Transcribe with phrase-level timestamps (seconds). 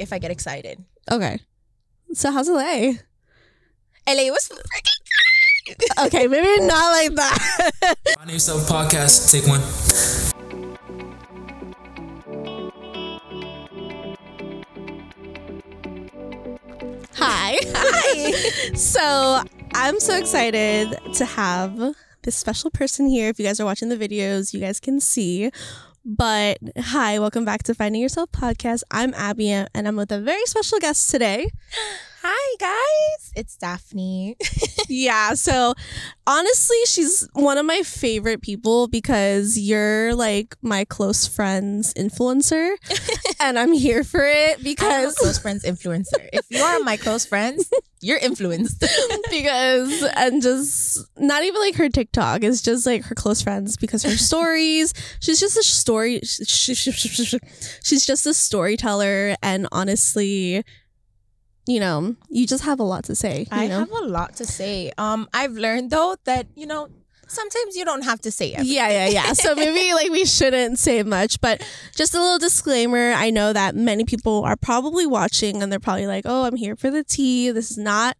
[0.00, 0.82] if I get excited.
[1.10, 1.40] Okay.
[2.12, 2.94] So how's LA?
[4.08, 5.00] LA was freaking
[6.06, 7.70] Okay, maybe not like that.
[8.16, 9.30] Find Yourself podcast.
[9.30, 9.60] Take one.
[17.14, 17.56] Hi.
[17.74, 18.32] Hi.
[18.74, 19.42] so
[19.74, 23.28] I'm so excited to have this special person here.
[23.28, 25.50] If you guys are watching the videos, you guys can see.
[26.04, 28.82] But hi, welcome back to Finding Yourself podcast.
[28.90, 31.50] I'm Abby and I'm with a very special guest today.
[32.22, 34.36] Hi guys, it's Daphne.
[34.90, 35.72] yeah, so
[36.26, 42.74] honestly, she's one of my favorite people because you're like my close friend's influencer,
[43.40, 46.28] and I'm here for it I am a because close friends influencer.
[46.30, 47.70] If you are my close friends,
[48.02, 48.84] you're influenced.
[49.30, 54.02] because and just not even like her TikTok is just like her close friends because
[54.02, 54.92] her stories.
[55.20, 56.20] She's just a story.
[56.22, 60.64] She's just a storyteller, and honestly,
[61.70, 63.40] you know, you just have a lot to say.
[63.40, 63.78] You I know?
[63.80, 64.92] have a lot to say.
[64.98, 66.88] Um, I've learned though that you know
[67.28, 68.74] sometimes you don't have to say everything.
[68.76, 69.32] Yeah, yeah, yeah.
[69.34, 71.62] So maybe like we shouldn't say much, but
[71.94, 73.12] just a little disclaimer.
[73.12, 76.76] I know that many people are probably watching and they're probably like, "Oh, I'm here
[76.76, 77.50] for the tea.
[77.52, 78.16] This is not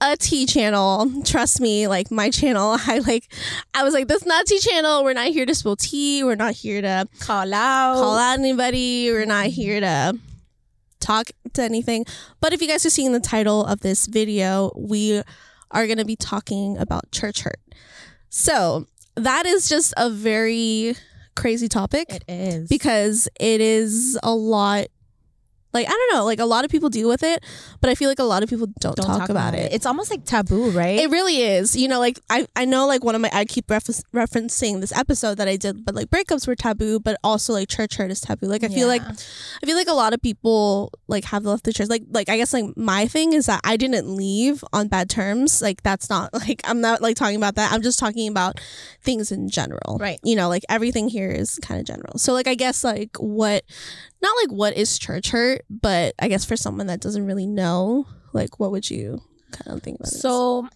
[0.00, 1.10] a tea channel.
[1.24, 3.32] Trust me, like my channel, I like
[3.72, 5.04] I was like, this is not tea channel.
[5.04, 6.22] We're not here to spill tea.
[6.24, 7.94] We're not here to Call out.
[7.94, 9.10] call out anybody.
[9.10, 10.18] We're not here to
[11.04, 12.04] talk to anything.
[12.40, 15.22] But if you guys are seeing the title of this video, we
[15.70, 17.60] are going to be talking about church hurt.
[18.28, 20.96] So that is just a very
[21.36, 24.86] crazy topic It is because it is a lot.
[25.74, 27.44] Like I don't know, like a lot of people deal with it,
[27.80, 29.72] but I feel like a lot of people don't, don't talk, about, it.
[29.72, 31.00] It's almost like taboo, right?
[31.00, 31.76] It really is.
[31.76, 34.92] You know, like I, I know like one of my I keep refer- referencing this
[34.92, 38.20] episode that I did, but like breakups were taboo, but also like church hurt is
[38.20, 38.46] taboo.
[38.46, 41.72] Like I feel like I feel like a lot of people like have left the
[41.72, 41.88] church.
[41.88, 45.60] Like like I guess like my thing is that I didn't leave on bad terms.
[45.60, 47.72] Like that's not like I'm not like talking about that.
[47.72, 48.60] I'm just talking about
[49.02, 49.98] things in general.
[49.98, 50.20] Right.
[50.22, 52.18] You know, like everything here is kind of general.
[52.18, 53.64] So like I guess like what
[54.24, 58.06] not like what is church hurt, but I guess for someone that doesn't really know,
[58.32, 59.20] like what would you
[59.52, 60.18] kind of think about it?
[60.24, 60.68] So,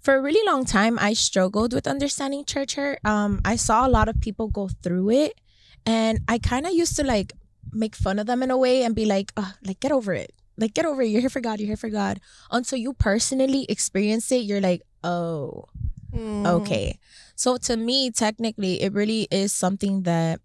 [0.00, 2.98] for a really long time, I struggled with understanding church hurt.
[3.04, 5.34] Um, I saw a lot of people go through it,
[5.86, 7.32] and I kind of used to like
[7.72, 10.32] make fun of them in a way and be like, oh, like get over it,
[10.56, 11.08] like get over it.
[11.10, 11.58] You're here for God.
[11.60, 15.66] You're here for God." Until you personally experience it, you're like, "Oh,
[16.12, 16.46] Mm.
[16.60, 16.98] okay."
[17.36, 20.40] So to me, technically, it really is something that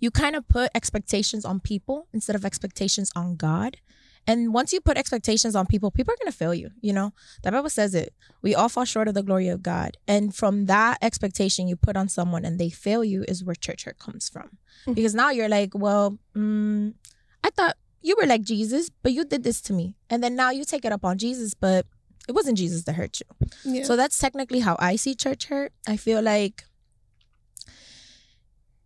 [0.00, 3.78] you kind of put expectations on people instead of expectations on God.
[4.26, 6.70] And once you put expectations on people, people are going to fail you.
[6.80, 7.12] You know,
[7.42, 8.14] the Bible says it.
[8.40, 9.98] We all fall short of the glory of God.
[10.08, 13.84] And from that expectation you put on someone and they fail you is where church
[13.84, 14.56] hurt comes from.
[14.86, 14.94] Mhm.
[14.94, 16.94] Because now you're like, well, mm,
[17.42, 19.94] I thought you were like Jesus, but you did this to me.
[20.08, 21.84] And then now you take it up on Jesus, but
[22.26, 23.48] it wasn't Jesus that hurt you.
[23.70, 23.84] Yeah.
[23.84, 25.72] So that's technically how I see church hurt.
[25.86, 26.64] I feel like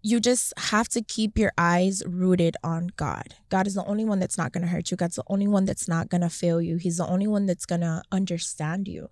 [0.03, 3.34] you just have to keep your eyes rooted on God.
[3.48, 4.97] God is the only one that's not going to hurt you.
[4.97, 6.76] God's the only one that's not going to fail you.
[6.76, 9.10] He's the only one that's going to understand you.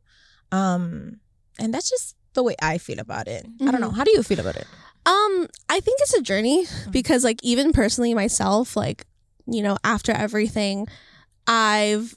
[0.53, 1.21] Um
[1.59, 3.47] and that's just the way I feel about it.
[3.61, 3.91] I don't know.
[3.91, 4.67] How do you feel about it?
[5.07, 9.07] Um, I think it's a journey because like even personally myself, like,
[9.47, 10.87] you know, after everything,
[11.47, 12.17] I've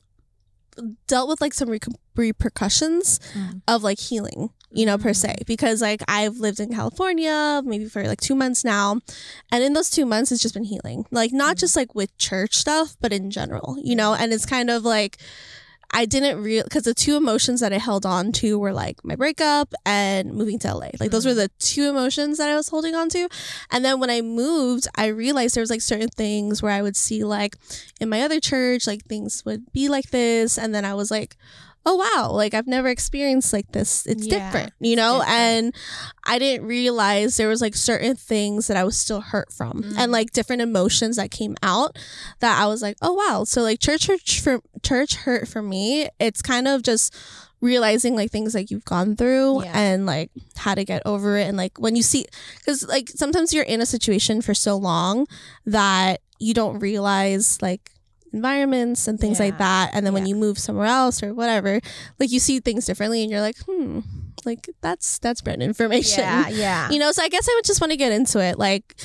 [1.08, 1.80] dealt with like some re-
[2.20, 3.62] repercussions Mm.
[3.68, 5.46] of like healing, you know, per se, mm.
[5.46, 9.00] because like I've lived in California maybe for like two months now.
[9.52, 11.60] And in those two months, it's just been healing, like not mm.
[11.60, 15.18] just like with church stuff, but in general, you know, and it's kind of like,
[15.92, 19.16] I didn't real because the two emotions that I held on to were like my
[19.16, 20.90] breakup and moving to LA.
[21.00, 21.48] Like those were mm.
[21.48, 23.28] the two emotions that I was holding on to.
[23.72, 26.96] And then when I moved, I realized there was like certain things where I would
[26.96, 27.56] see like
[28.00, 30.60] in my other church, like things would be like this.
[30.60, 31.36] And then I was like,
[31.90, 34.06] oh wow, like I've never experienced like this.
[34.06, 35.20] It's Yeah, different, you know?
[35.20, 35.40] different.
[35.40, 35.76] And
[36.26, 39.96] I didn't realize there was like certain things that I was still hurt from Mm.
[39.98, 41.98] and like different emotions that came out
[42.42, 43.44] that I was like, oh wow.
[43.44, 47.16] So like church hurt for church hurt for me, it's kind of just
[47.62, 49.72] realizing like things like you've gone through Yeah.
[49.78, 52.26] and like how to get over it and like when you see
[52.60, 55.28] because like sometimes you're in a situation for so long
[55.66, 57.92] that you don't realize like
[58.34, 61.80] environments and things like that and then when you move somewhere else or whatever
[62.20, 64.00] like you see things differently and you're like hmm
[64.46, 66.90] like that's that's brand information Yeah, yeah.
[66.90, 68.96] you know so i guess i would just want to get into it like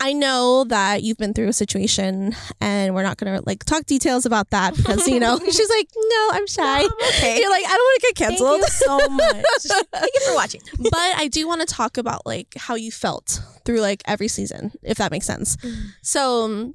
[0.00, 4.24] i know that you've been through a situation and we're not gonna like talk details
[4.24, 7.38] about that because you know she's like no i'm shy I'm okay.
[7.38, 9.84] you're like i don't want to get you so much.
[9.92, 10.62] Thank you for watching.
[10.78, 14.72] but i do want to talk about like how you felt through like every season
[14.82, 15.74] if that makes sense Mm.
[16.00, 16.74] so um,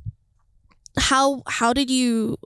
[0.98, 2.38] how how did you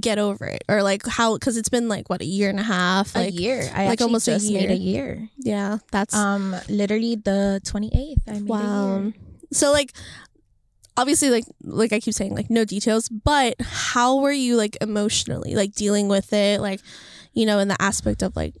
[0.00, 2.62] get over it or like how because it's been like what a year and a
[2.64, 3.70] half like a year.
[3.74, 5.28] I like almost a just made a year.
[5.38, 8.22] yeah that's Um, literally the twenty eighth.
[8.28, 9.12] I made a wow year.
[9.52, 9.92] so like
[10.96, 15.54] obviously like like i keep saying like no details but how were you like emotionally
[15.54, 16.80] like dealing with it like
[17.34, 18.54] you know in the aspect of like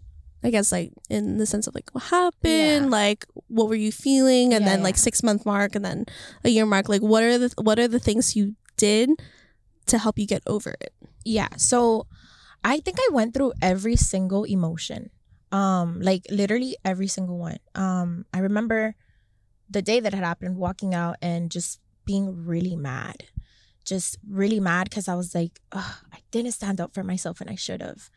[0.44, 2.90] i guess like in the sense of like what happened Yeah.
[2.90, 4.84] like what were you feeling and Yeah, then yeah.
[4.84, 6.04] like six month mark and then
[6.44, 9.10] a year mark like what are the what are the things you did
[9.86, 10.92] to help you get over it
[11.26, 11.48] Yeah.
[11.56, 12.06] So
[12.62, 15.10] I think I went through every single emotion.
[15.52, 17.58] Um, like literally every single one.
[17.74, 18.94] Um, I remember
[19.68, 23.24] the day that had happened, walking out and just being really mad.
[23.84, 27.54] Just really mad because I was like, I didn't stand up for myself and I
[27.54, 28.10] should have.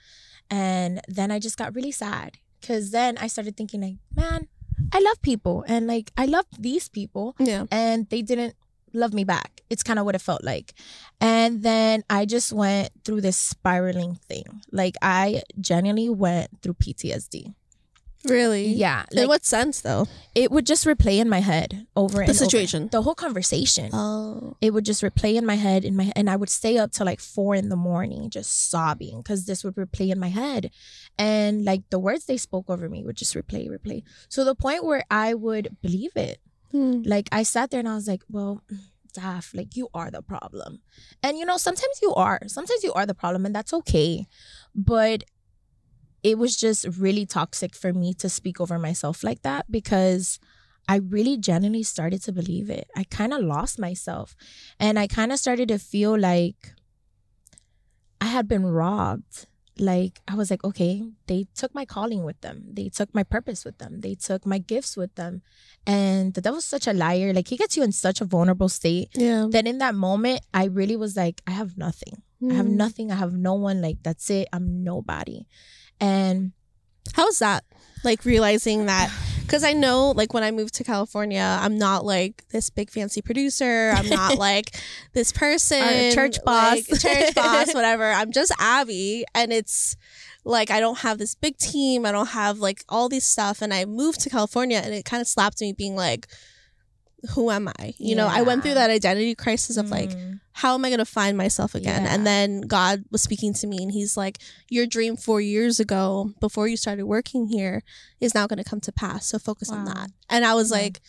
[0.50, 4.47] And then I just got really sad because then I started thinking like, man,
[4.91, 8.56] I love people and like I love these people yeah and they didn't
[8.94, 9.62] love me back.
[9.69, 10.74] It's kind of what it felt like.
[11.21, 14.62] And then I just went through this spiraling thing.
[14.71, 17.53] Like I genuinely went through PTSD.
[18.25, 19.06] really Yeah.
[19.13, 20.06] in what sense though
[20.36, 22.45] it would just replay in my head over and the over.
[22.45, 23.91] situation The whole conversation.
[23.94, 26.92] oh it would just replay in my head in my and I would stay up
[26.92, 30.69] till like four in the morning just sobbing because this would replay in my head.
[31.18, 34.03] And like the words they spoke over me would just replay, replay.
[34.27, 36.39] So the point where I would believe it
[36.71, 37.01] Hmm.
[37.04, 38.62] like I sat there and I was like, well,
[39.13, 40.81] Daph, like you are the problem.
[41.24, 42.39] And you know, sometimes you are.
[42.48, 44.27] Sometimes you are the problem and that's okay.
[44.75, 45.24] But
[46.21, 50.39] it was just really toxic for me to speak over myself like that because
[50.88, 52.89] I really genuinely started to believe it.
[52.95, 54.36] I kind of lost myself
[54.80, 56.74] and I kind of started to feel like
[58.19, 59.48] I had been robbed.
[59.79, 62.65] Like I was like, okay, they took my calling with them.
[62.73, 64.01] They took my purpose with them.
[64.01, 65.41] They took my gifts with them.
[65.87, 67.33] And the devil's such a liar.
[67.33, 70.65] Like he gets you in such a vulnerable state yeah that in that moment, I
[70.65, 72.21] really was like, I have nothing.
[72.49, 72.77] I have Hmm.
[72.77, 73.11] nothing.
[73.11, 73.81] I have no one.
[73.81, 74.47] Like that's it.
[74.53, 75.47] I'm nobody.
[75.99, 76.51] And
[77.13, 77.63] How's that?
[78.03, 79.09] Like realizing that
[79.49, 83.23] because I know like when I moved to California, I'm not like this big fancy
[83.23, 83.91] producer.
[83.95, 84.75] I'm not like
[85.13, 87.01] this person, church like, boss.
[87.01, 88.11] church boss, whatever.
[88.11, 89.97] I'm just Abby, and it's
[90.45, 92.05] like I don't have this big team.
[92.05, 95.19] I don't have like all these stuff, and I moved to California, and it kind
[95.19, 96.27] of slapped me, being like,
[97.36, 100.74] "Who am I?" You know, I went through that identity crisis of like mm, how
[100.74, 102.04] am I going to find myself again?
[102.04, 102.13] Yeah.
[102.13, 104.39] And then God was speaking to me and he's like,
[104.69, 107.81] Your dream four years ago, before you started working here,
[108.19, 109.27] is now going to come to pass.
[109.27, 110.10] So focus on that.
[110.30, 110.77] And I was Yeah.
[110.77, 111.01] like,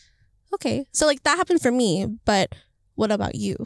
[0.53, 0.87] Okay.
[0.93, 2.07] So, like, that happened for me.
[2.25, 2.55] But
[2.97, 3.57] what about you?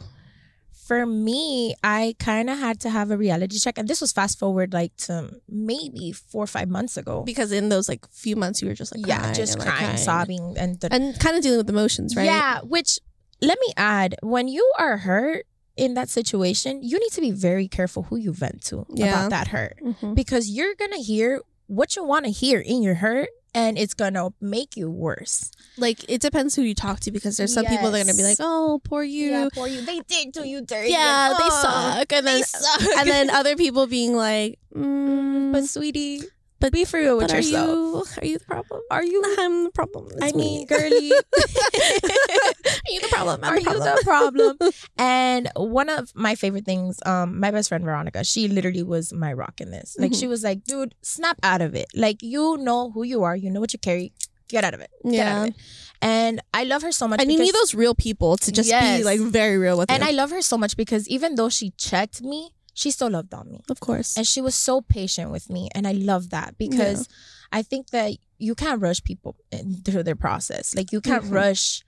[0.87, 3.77] For me, I kind of had to have a reality check.
[3.79, 7.23] And this was fast forward like to maybe four or five months ago.
[7.23, 9.97] Because in those like few months, you were just like, yeah, crying just like, crying,
[9.97, 12.25] sobbing, and the, And kind of dealing with emotions, right?
[12.25, 12.99] Yeah, which
[13.41, 15.45] let me add, when you are hurt
[15.75, 19.07] in that situation, you need to be very careful who you vent to Yeah.
[19.07, 20.15] about that hurt Mhm.
[20.15, 24.29] because you're gonna hear what you want to hear in your hurt, and it's gonna
[24.41, 25.49] make you worse.
[25.77, 28.23] Like, it depends who you talk to because there's some people that are to be
[28.23, 29.31] like, Oh, poor you.
[29.31, 29.81] Yeah, poor you.
[29.81, 30.91] They did do you dirty.
[30.91, 32.13] Yeah, and, they oh, suck.
[32.13, 32.97] And then, They suck.
[32.97, 36.23] and then other people being like, mm, but sweetie,
[36.59, 38.81] but be for real with but are you are you the problem?
[38.89, 39.35] Are you?
[39.39, 40.07] I'm the problem.
[40.13, 40.65] It's I me.
[40.65, 41.11] mean, girly.
[41.11, 43.39] are you the problem?
[43.43, 43.95] I'm Are the you problem.
[43.97, 44.57] the problem?
[44.97, 49.33] and one of my favorite things, um, my best friend Veronica, she literally was my
[49.33, 49.95] rock in this.
[49.99, 50.19] Like Mhm.
[50.19, 51.87] she was like, dude, snap out of it.
[51.95, 54.13] Like you know who you are, you know what you carry.
[54.47, 54.91] Get out of it.
[55.03, 55.41] Get out Yeah.
[55.43, 55.55] of it.
[56.03, 57.19] And I love her so much.
[57.19, 59.93] And you need those real people to just be like very real with her.
[59.95, 60.09] And you.
[60.09, 63.49] I love her so much because even though she checked me, she still loved on
[63.49, 63.61] me.
[63.69, 64.15] of course.
[64.17, 65.69] And she was so patient with me.
[65.73, 67.07] And I love that because
[67.51, 70.75] I think that you can't rush people in- through their process.
[70.75, 71.31] Like you can't Mhm.
[71.31, 71.83] rush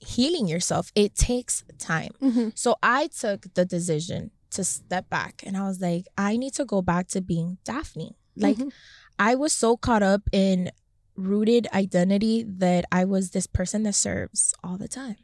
[0.00, 0.92] healing yourself.
[0.94, 2.12] It takes time.
[2.20, 2.52] Mhm.
[2.56, 6.64] So I took the decision to step back and I was like, I need to
[6.64, 8.16] go back to being Daphne.
[8.36, 8.70] Like Mhm.
[9.18, 10.70] I was so caught up in
[11.16, 15.16] rooted identity that I was this person that serves all the time.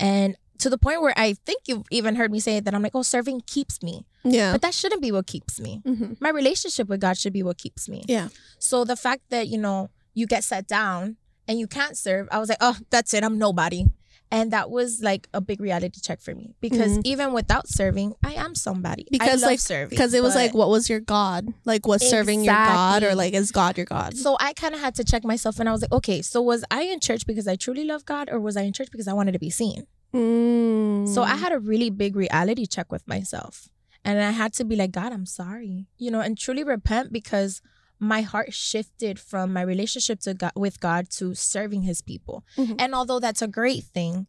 [0.00, 2.82] And to the point where I think you've even heard me say it that I'm
[2.82, 4.04] like, oh, serving keeps me.
[4.24, 4.52] yeah.
[4.52, 5.80] But that shouldn't be what keeps me.
[5.86, 6.20] Mhm.
[6.20, 8.04] My relationship with God should be what keeps me.
[8.08, 8.28] Yeah.
[8.58, 12.38] So the fact that, you know, you get set down and you can't serve, I
[12.38, 13.22] was like, oh, that's it.
[13.24, 13.86] I'm nobody.
[14.30, 17.02] And that was like a big reality check for me because Mhm.
[17.06, 19.04] even without serving, I am somebody.
[19.04, 21.46] I Because love like serving because it was like what was your god?
[21.64, 24.18] Like was serving your god or like is God your god?
[24.18, 26.62] So I kind of had to check myself and I was like, okay, so was
[26.70, 29.14] I in church because I truly love God or was I in church because I
[29.14, 29.86] wanted to be seen?
[30.14, 31.08] Mm.
[31.08, 33.68] So I had a really big reality check with myself.
[34.04, 35.86] And I had to be like, God, I'm sorry.
[35.98, 37.60] You know, and truly repent because
[38.00, 42.44] my heart shifted from my relationship to God, with God to serving his people.
[42.56, 42.76] Mhm.
[42.78, 44.26] And although that's a great thing,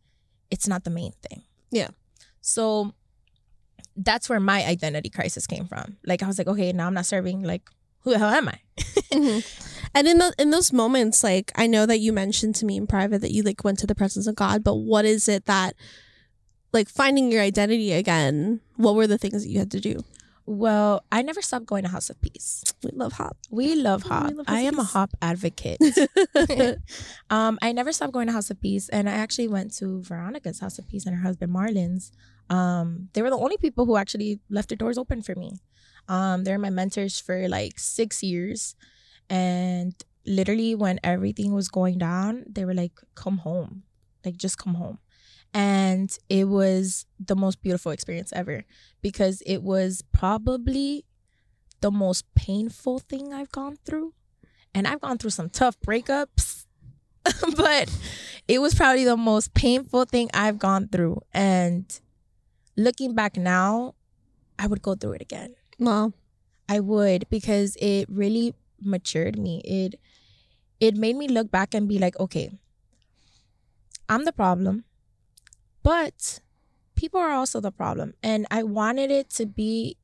[0.49, 1.43] it's not the main thing.
[1.71, 1.89] Yeah.
[2.41, 2.93] So
[3.95, 5.97] that's where my identity crisis came from.
[6.05, 7.43] Like I was like, okay, now I'm not serving.
[7.43, 7.69] Like
[8.01, 8.59] who the hell am I?
[9.13, 9.43] Mhm.
[9.93, 12.87] And in the in those moments, like I know that you mentioned to me in
[12.87, 15.75] private that you like went to the presence of God, but what is it that
[16.71, 20.03] like finding your identity again, what were the things that you had to do?
[20.45, 22.63] Well, I never stopped going to House of Peace.
[22.83, 23.37] We love hop.
[23.51, 24.31] We love hop.
[24.31, 25.77] we love I am a hop advocate.
[27.29, 30.59] um, I never stopped going to House of Peace, and I actually went to Veronica's
[30.59, 32.11] House of Peace and her husband Marlin's.
[32.49, 35.59] Um, they were the only people who actually left their doors open for me.
[36.07, 38.75] Um, they're my mentors for like six years,
[39.29, 39.93] and
[40.25, 43.83] literally when everything was going down, they were like, "Come home,
[44.25, 44.99] like just come home."
[45.53, 48.65] And it was the most beautiful experience ever
[49.01, 51.05] because it was probably
[51.81, 54.13] the most painful thing I've gone through.
[54.73, 56.65] And I've gone through some tough breakups,
[57.57, 57.91] but
[58.47, 61.21] it was probably the most painful thing I've gone through.
[61.33, 61.99] And
[62.77, 63.95] looking back now,
[64.59, 65.55] I would go through it again.
[65.79, 66.13] Wow.
[66.67, 69.61] I would because it really matured me.
[69.65, 69.99] It
[70.79, 72.51] it made me look back and be like, okay,
[74.07, 74.85] I'm the problem,
[75.83, 76.39] but
[76.95, 78.13] people are also the problem.
[78.23, 79.97] And I wanted it to be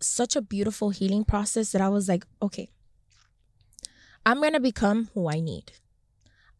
[0.00, 2.70] such a beautiful healing process that I was like, okay,
[4.26, 5.72] I'm going to become who I need.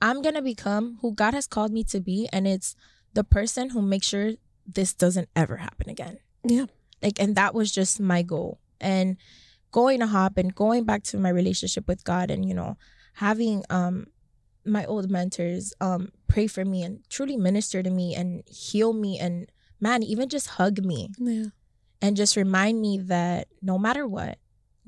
[0.01, 2.29] I'm going to become who God has called me to be.
[2.33, 2.75] And it's
[3.15, 4.33] the person who makes sure
[4.67, 6.19] this doesn't ever happen again.
[6.45, 6.67] Yeah.
[7.03, 8.59] Like, and that was just my goal.
[8.81, 9.17] And
[9.73, 12.77] going to hop and going back to my relationship with God and, you know,
[13.15, 14.07] having um
[14.65, 19.19] my old mentors um pray for me and truly minister to me and heal me
[19.19, 19.51] and
[19.81, 21.47] man, even just hug me Yeah.
[22.01, 24.39] and just remind me that no matter what,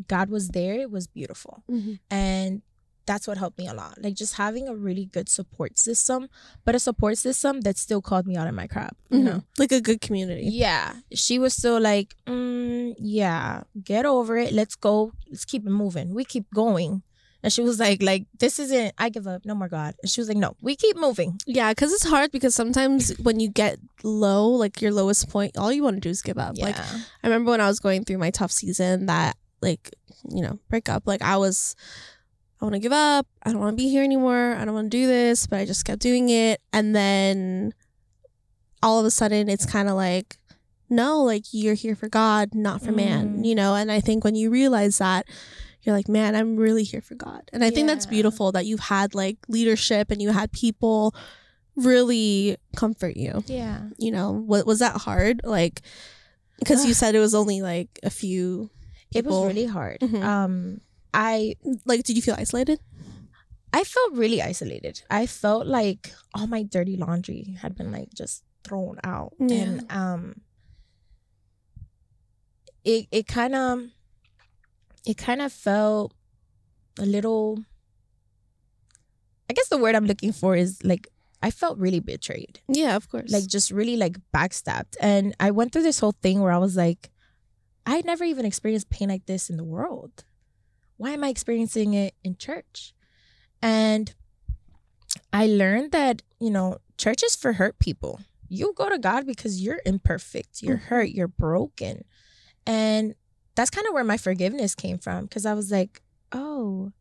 [0.08, 0.74] God was there.
[0.74, 1.64] It was beautiful.
[1.70, 1.98] Mhm.
[2.10, 2.62] And
[3.06, 3.98] that's what helped me a lot.
[4.00, 6.28] Like just having a really good support system,
[6.64, 8.96] but a support system that still called me out of my crap.
[9.10, 9.42] You know?
[9.58, 10.48] Like a good community.
[10.50, 10.94] Yeah.
[11.12, 14.52] She was still like, mm, yeah, get over it.
[14.52, 15.12] Let's go.
[15.28, 16.14] Let's keep it moving.
[16.14, 17.02] We keep going.
[17.42, 19.44] And she was like, like, this isn't I give up.
[19.44, 19.94] No more God.
[20.02, 21.38] And she was like, no, we keep moving.
[21.46, 25.70] Yeah, because it's hard because sometimes when you get low, like your lowest point, all
[25.70, 26.54] you want to do is give up.
[26.56, 26.66] Yeah.
[26.66, 29.94] Like I remember when I was going through my tough season that like,
[30.30, 31.76] you know, breakup, like I was
[32.64, 33.26] I want to give up.
[33.42, 34.56] I don't want to be here anymore.
[34.58, 36.62] I don't want to do this, but I just kept doing it.
[36.72, 37.74] And then
[38.82, 40.38] all of a sudden it's kind of like
[40.88, 43.44] no, like you're here for God, not for man, Mhm.
[43.46, 43.74] you know?
[43.74, 45.26] And I think when you realize that
[45.82, 47.42] you're like, man, I'm really here for God.
[47.52, 51.14] And I think that's beautiful that you've had like leadership and you had people
[51.76, 53.80] really comfort you yeah.
[53.98, 55.82] you know what was that hard like
[56.60, 58.70] because you said it was only like a few
[59.12, 59.46] It was people.
[59.46, 59.98] really hard.
[60.00, 60.22] Mhm.
[60.22, 60.80] Um
[61.14, 61.54] I
[61.86, 62.80] like did you feel isolated
[63.74, 65.02] I felt really isolated.
[65.10, 69.32] I felt like all my dirty laundry had been like just thrown out.
[69.40, 69.56] Yeah.
[69.62, 70.40] And um
[72.84, 73.80] it it kind of
[75.04, 76.14] it kind of felt
[77.00, 77.64] a little
[79.50, 81.08] I guess the word I'm looking for is like
[81.42, 82.60] I felt really betrayed.
[82.68, 84.94] yeah of course Like just really like backstabbed.
[85.00, 87.10] And I went through this whole thing where I was like
[87.86, 90.24] I never even experienced pain like this in the world.
[90.96, 92.94] Why am I experiencing it in church?
[93.60, 94.14] And
[95.32, 98.20] I learned that, you know, church is for hurt people.
[98.48, 100.82] You go to God because you're imperfect, you're Mhm.
[100.82, 102.04] hurt, you're broken.
[102.66, 103.14] And
[103.54, 106.92] that's kind of where my forgiveness came from because I was like, oh,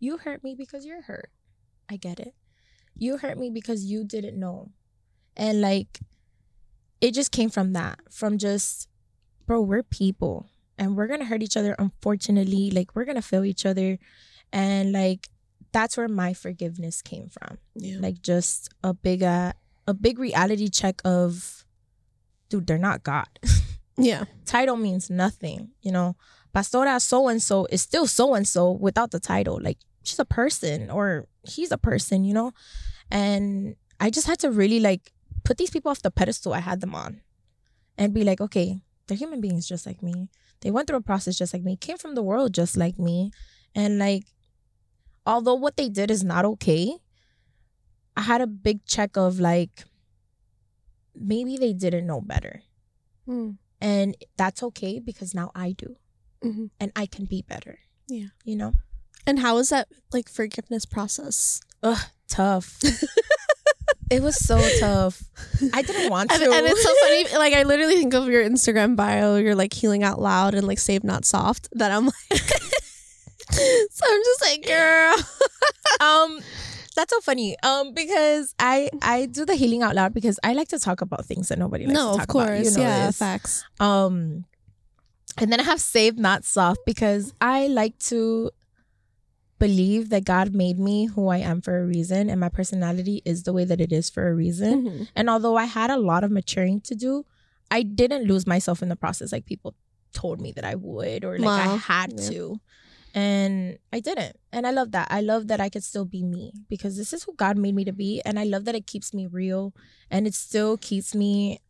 [0.00, 1.30] you hurt me because you're hurt.
[1.88, 2.34] I get it.
[2.94, 4.70] You hurt me because you didn't know.
[5.36, 6.00] And like,
[7.00, 8.88] it just came from that, from just,
[9.46, 10.48] bro, we're people
[10.78, 11.74] and we're to hurt each other.
[11.78, 13.98] Unfortunately, like, we're to fail each other.
[14.52, 15.28] And like,
[15.72, 17.58] that's where my forgiveness came from.
[17.74, 19.52] yeah Like, just a big, uh,
[19.86, 21.64] a big reality check of,
[22.48, 23.28] dude, they're not God.
[23.98, 25.70] yeah title means nothing.
[25.82, 26.16] You know,
[26.54, 29.58] Pastora so and so is still so and so without the title.
[29.60, 32.52] Like she's a person or he's a person, you know?
[33.10, 35.12] And I just had to really like
[35.44, 37.20] put these people off the pedestal I had them on
[37.98, 40.30] and be like, okay, they're human beings just like me.
[40.60, 43.30] They went through a process just like me, came from the world just like me.
[43.74, 44.24] And like,
[45.26, 46.96] although what they did is not okay,
[48.16, 49.84] I had a big check of like,
[51.14, 52.62] maybe they didn't know better.
[53.28, 53.58] Mm.
[53.80, 55.96] And that's okay because now I do
[56.42, 56.70] Mhm.
[56.80, 57.80] and I can be better.
[58.08, 58.28] Yeah.
[58.44, 58.72] You know?
[59.28, 61.98] and how was that like forgiveness process Ugh,
[62.28, 62.78] tough.
[64.10, 65.22] it was so tough.
[65.72, 66.36] I didn't want to.
[66.36, 69.72] and, and it's so funny like i literally think of your instagram bio you're like
[69.72, 72.14] healing out loud and like save not soft that i'm like
[73.50, 75.14] so i'm just like girl
[76.00, 76.40] um
[76.96, 77.56] That's so funny.
[77.62, 81.26] Um, because I I do the healing out loud because I like to talk about
[81.26, 82.48] things that nobody likes no, to talk of course.
[82.48, 82.64] about.
[82.64, 83.18] You know yeah, this.
[83.18, 83.64] facts.
[83.78, 84.46] Um,
[85.36, 88.50] and then I have saved not soft because I like to
[89.58, 93.42] believe that God made me who I am for a reason, and my personality is
[93.44, 94.84] the way that it is for a reason.
[94.84, 95.08] Mhm.
[95.16, 97.24] And although I had a lot of maturing to do,
[97.70, 99.74] I didn't lose myself in the process like people
[100.12, 102.28] told me that I would or like I had Yeah.
[102.30, 102.60] to.
[103.14, 104.36] And I didn't.
[104.52, 105.08] And I love that.
[105.10, 107.84] I love that I could still be me because this is who God made me
[107.84, 108.20] to be.
[108.26, 109.72] And I love that it keeps me real
[110.10, 111.60] and it still keeps me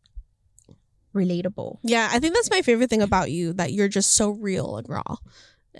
[1.15, 1.79] relatable.
[1.83, 4.87] Yeah, I think that's my favorite thing about you that you're just so real and
[4.89, 5.15] raw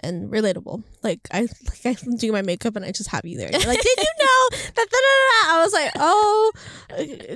[0.03, 0.83] and relatable.
[1.03, 3.49] Like I like I do my makeup and I just have you there.
[3.51, 4.71] You're like, did you know that?
[4.75, 5.55] Da, da, da?
[5.55, 6.51] I was like, oh,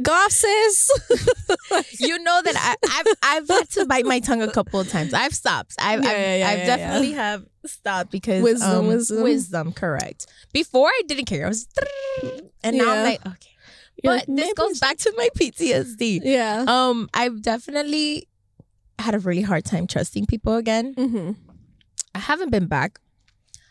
[0.01, 0.89] go off, sis.
[1.99, 5.13] you know that I, I've I've had to bite my tongue a couple of times.
[5.13, 5.75] I've stopped.
[5.79, 9.23] I've Yeah, I've, yeah, I've yeah, definitely have stopped because Wisdom, um, wisdom.
[9.23, 9.73] wisdom.
[9.73, 10.25] Correct.
[10.53, 11.45] Before I didn't care.
[11.45, 11.67] I was,
[12.63, 12.89] and now.
[12.91, 13.47] I'm like, okay.
[14.03, 16.21] You're But like, this goes back to my PTSD.
[16.23, 16.65] Yeah.
[16.67, 18.27] Um, I've definitely
[18.97, 20.95] had a really hard time trusting people again.
[20.95, 21.31] Mm-hmm.
[22.15, 22.99] I haven't been back,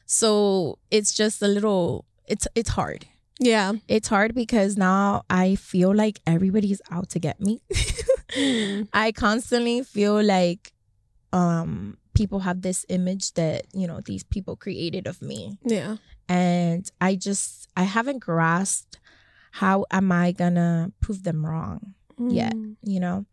[0.07, 2.05] so it's just a little.
[2.27, 3.07] It's it's hard.
[3.39, 3.73] Yeah.
[3.89, 7.63] It's hard because now I feel like everybody's out to get me.
[8.37, 8.89] Mm.
[8.93, 10.73] I constantly feel like
[11.33, 15.57] um people have this image that, you know, these people created of me.
[15.65, 15.97] Yeah.
[16.29, 18.99] And I just I haven't grasped
[19.53, 21.95] how am I gonna prove them wrong.
[22.21, 22.77] Mm.
[22.83, 23.25] you know?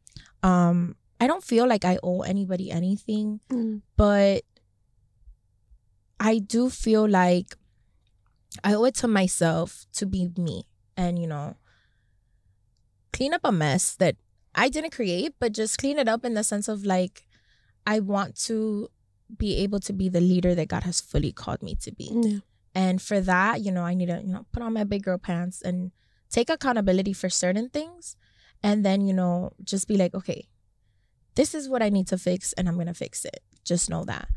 [0.41, 3.81] Um I don't feel like I owe anybody anything, Mm.
[3.97, 4.43] but
[6.19, 7.55] I do feel like
[8.63, 11.55] I owe it to myself to be me and, you know,
[13.13, 14.15] clean up a mess that
[14.55, 17.25] I didn't create, but just clean it up in the sense of like,
[17.86, 18.89] I want to
[19.36, 22.12] be able to be the leader that God has fully called me to be.
[22.12, 22.39] Yeah.
[22.74, 25.17] And for that, you know, I need to, you know, put on my big girl
[25.17, 25.91] pants and
[26.29, 28.15] take accountability for certain things.
[28.63, 30.47] And then, you know, just be like, okay,
[31.36, 33.41] this is what I need to fix and I'm going to fix it.
[33.63, 34.27] Just know that.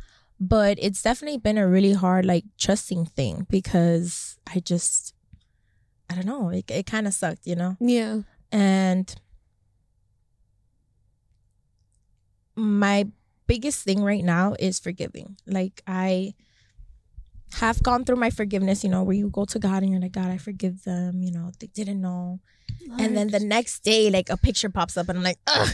[0.41, 5.15] But it's definitely been a really hard, like, trusting thing because I just,
[6.09, 7.77] I don't know, it, it kind of sucked, you know?
[7.79, 8.21] Yeah.
[8.51, 9.15] And
[12.57, 13.09] my
[13.47, 15.37] biggest thing right now is forgiving.
[15.47, 16.35] Like I
[17.55, 20.13] have gone through my forgiveness, you know, where you go to God and you're like,
[20.13, 22.41] God, I forgive them, you know, they didn't know.
[22.99, 25.69] And then the next day, like a picture pops up and I'm like, ugh.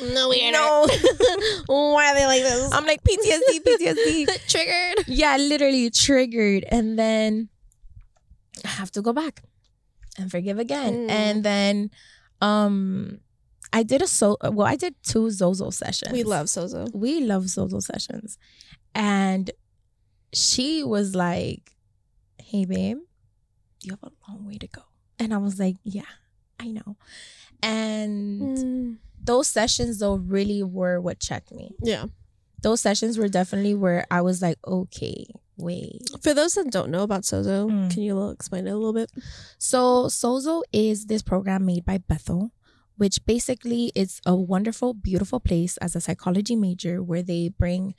[0.00, 0.86] no, we no.
[1.66, 2.72] Why are they like this?
[2.72, 4.48] I'm like PTSD, PTSD.
[4.48, 5.08] triggered.
[5.08, 6.64] yeah, literally triggered.
[6.70, 7.48] And then
[8.64, 9.42] I have to go back
[10.18, 11.08] and forgive again.
[11.08, 11.10] Mm.
[11.10, 11.90] And then
[12.40, 13.18] um
[13.72, 16.12] I did a so well, I did two Sozo sessions.
[16.12, 16.94] We love Sozo.
[16.94, 18.38] we love Sozo sessions.
[18.94, 19.50] And
[20.32, 21.72] she was like,
[22.38, 22.98] Hey babe,
[23.82, 24.82] you have a long way to go.
[25.18, 26.02] And I was like, Yeah,
[26.60, 26.96] I know.
[27.62, 28.96] And Mm.
[29.22, 31.72] those sessions though really were what checked me.
[31.82, 32.06] Yeah.
[32.62, 36.00] Those sessions were definitely where I was like, okay, wait.
[36.22, 37.90] For those that don't know about Sozo, Mm.
[37.92, 39.10] can you explain it a little bit?
[39.58, 42.52] So Sozo is this program made by Bethel,
[42.96, 47.94] which basically is a wonderful, beautiful place as a psychology major where they bring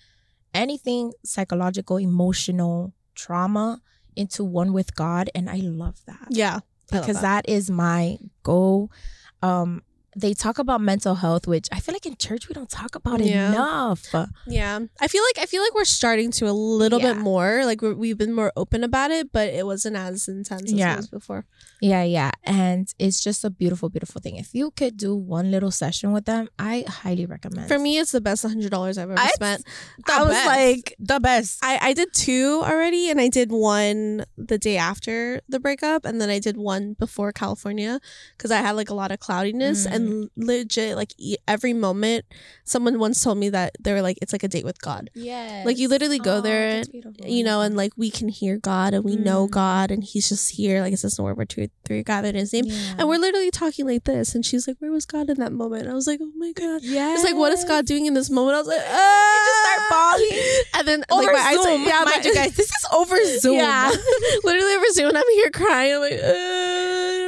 [0.54, 3.82] anything psychological, emotional, trauma
[4.16, 5.30] into one with God.
[5.36, 6.28] And I love that.
[6.30, 6.60] Yeah.
[6.92, 8.92] because that is my goal.
[9.42, 9.84] Um,
[10.20, 13.20] they talk about mental health, which I feel like in church we don't talk about
[13.22, 13.50] Yeah.
[13.52, 14.04] enough.
[14.48, 17.64] Yeah, I feel like I feel like we're starting to a little bit more.
[17.66, 20.94] Like we're, we've been more open about it, but it wasn't as intense as Yeah.
[20.94, 21.46] it was before.
[21.82, 24.36] Yeah, yeah, and it's just a beautiful, beautiful thing.
[24.38, 27.68] If you could do one little session with them, I highly recommend.
[27.68, 29.64] For me, it's the best hundred dollars I've ever I- spent.
[30.10, 30.48] I was best.
[30.48, 31.60] like, the best.
[31.64, 36.20] I I did two already, and I did one the day after the breakup, and
[36.20, 38.00] then I did one before California
[38.36, 39.92] because I had like a lot of cloudiness Mm.
[39.94, 42.26] and legit like e- every moment.
[42.64, 45.10] Someone once told me that they were like, it's like a date with God.
[45.16, 46.84] yeah, Like you literally go there,
[47.24, 49.52] you know, and like we can hear God and we know Mm.
[49.52, 50.82] God and He's just here.
[50.82, 52.66] Like it says in War Two, three God in His name,
[52.98, 54.36] and we're literally talking like this.
[54.36, 56.82] And she's like, "Where was God in that moment?" I was like, "Oh my God."
[56.84, 58.56] yeah, It's like, what is God doing in this moment?
[58.56, 59.44] I was like, ah!
[59.46, 60.44] just start bawling.
[60.76, 63.16] and then Over like, my eyes- Zoom, yeah, mind my- you guys, this is over
[63.40, 63.56] Zoom.
[63.56, 63.90] Yeah,
[64.44, 65.08] literally over Zoom.
[65.10, 65.94] And I'm here crying.
[65.96, 66.20] I'm like,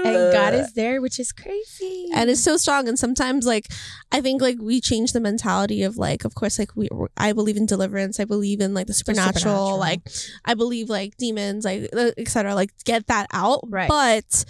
[0.06, 2.08] and God is there, which is crazy.
[2.14, 2.88] and it's so strong.
[2.88, 3.68] And sometimes, like,
[4.12, 7.58] I think like we change the mentality of like, of course, like we, I believe
[7.58, 8.20] in deliverance.
[8.20, 9.34] I believe in like the supernatural.
[9.34, 9.78] supernatural.
[9.78, 10.02] Like,
[10.46, 12.56] I believe like demons, like uh, etc.
[12.56, 13.62] Like, get that out.
[13.68, 13.88] Right.
[13.90, 14.46] But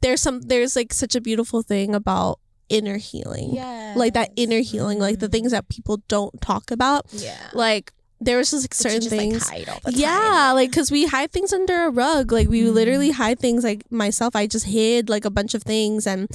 [0.00, 2.38] there's some, there's like such a beautiful thing about
[2.68, 3.54] inner healing.
[3.54, 7.06] yeah, Like that inner healing, like the things that people don't talk about.
[7.12, 7.92] Yeah, Like
[8.24, 9.48] there was just like certain just, like, things.
[9.48, 10.00] hide all the time.
[10.00, 12.32] yeah, like because we hide things under a rug.
[12.32, 12.72] Like we Mhm.
[12.72, 13.64] literally hide things.
[13.64, 16.28] Like myself, I just hid like a bunch of things, and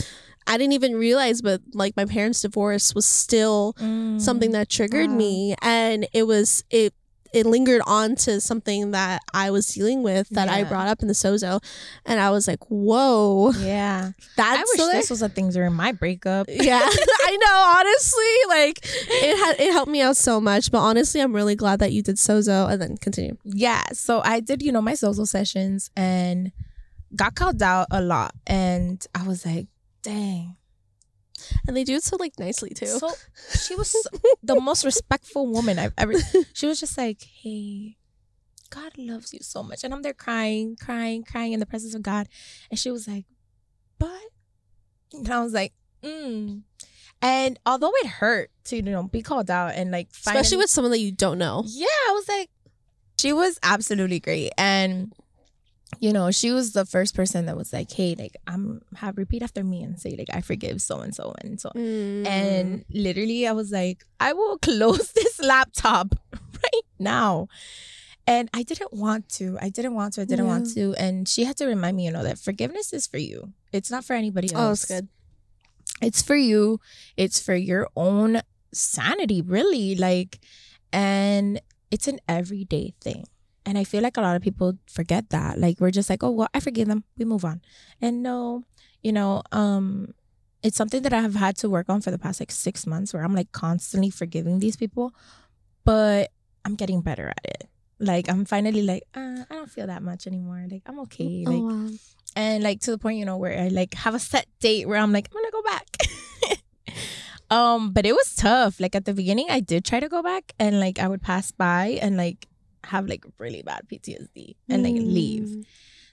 [0.45, 1.41] I didn't even realize.
[1.41, 4.19] But like my parents' divorce was still Mm.
[4.21, 5.15] something that triggered Wow.
[5.17, 6.93] me, and it was it.
[7.33, 11.07] It lingered on to something that I was dealing with that I brought up in
[11.07, 11.63] the sozo,
[12.05, 15.73] and I was like, "Whoa, Yeah, that's I wish there?" this was a thing during
[15.73, 16.47] my breakup.
[16.49, 18.23] yeah i know honestly.
[18.49, 20.71] Like it had it helped me out so much.
[20.71, 23.37] But honestly i'm really glad that you did sozo and then continue.
[23.45, 26.51] Yeah so i did you know my Sozo sessions and
[27.15, 28.33] got called out a lot.
[28.45, 29.67] And i was like
[30.01, 30.56] dang
[31.67, 33.09] and they do it so like nicely too so
[33.57, 33.95] she was
[34.43, 36.13] the most respectful woman i've ever
[36.53, 37.97] she was just like hey
[38.69, 42.01] god loves you so much and i'm there crying crying crying in the presence of
[42.01, 42.27] god
[42.69, 43.25] and she was like
[43.97, 44.09] but
[45.13, 45.73] and i was like
[46.03, 46.61] mm.
[47.21, 50.91] and although it hurt to you know be called out and like especially with someone
[50.91, 52.49] that you don't know yeah, I was like,
[53.19, 54.51] she was absolutely great.
[54.57, 55.13] And,
[55.99, 59.41] you know, she was the first person that was like, hey, like, I'm, have repeat
[59.41, 61.69] after me and say, like, I forgive so and so and so.
[61.75, 62.27] Mm.
[62.27, 67.47] And literally, I was like, I will close this laptop right now.
[68.27, 69.57] And I didn't want to.
[69.61, 70.21] I didn't want to.
[70.21, 70.93] I didn't want to.
[70.95, 73.53] And she had to remind me, you know, that forgiveness is for you.
[73.71, 75.07] It's not for anybody else oh it's good
[76.01, 76.79] it's for you
[77.15, 78.41] it's for your own
[78.73, 80.39] sanity really like
[80.91, 83.25] and it's an everyday thing
[83.67, 85.59] and i feel like a lot of people forget that.
[85.59, 87.03] Like we're just like oh well i forgive them.
[87.17, 87.61] We move on.
[88.01, 88.63] And no
[89.03, 90.13] you know um
[90.63, 93.13] it's something that i have had to work on for the past like six months
[93.13, 95.13] where i'm like constantly forgiving these people
[95.85, 96.31] but
[96.65, 97.69] i'm getting better at it.
[97.99, 100.65] Like i'm finally like uh, i don't feel that much anymore.
[100.71, 101.43] Like i'm okay.
[101.45, 101.89] Like oh wow.
[102.35, 104.97] and like to the point you know where i like have a set date where
[104.97, 105.87] i'm like i'm gonna go back.
[107.49, 108.77] Um but it was tough.
[108.77, 111.49] Like at the beginning i did try to go back and like i would pass
[111.51, 112.47] by and like
[112.87, 115.43] have like really bad ptsd and like leave.
[115.43, 115.65] Mm.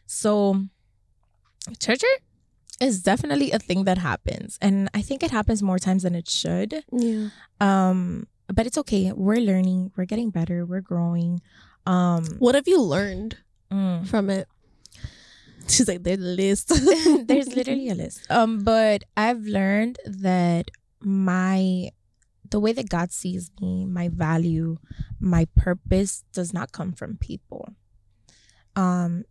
[0.07, 0.63] so
[1.79, 2.03] church
[2.81, 6.29] is definitely a thing that happens and i think it happens more times than it
[6.29, 6.85] should.
[6.93, 7.29] Yeah.
[7.61, 9.11] Um but it's okay.
[9.11, 9.93] We're learning.
[9.97, 10.67] We're getting better.
[10.67, 11.41] We're growing.
[11.87, 13.39] Um what have you learned
[13.73, 14.07] mm.
[14.07, 14.49] from it?
[15.69, 16.69] She's like there's a list.
[17.27, 18.31] There's literally a list.
[18.31, 21.91] Um, but I've learned that my
[22.51, 24.79] the way that God sees me, my value,
[25.21, 27.71] my purpose does not come from people.
[28.77, 29.25] Um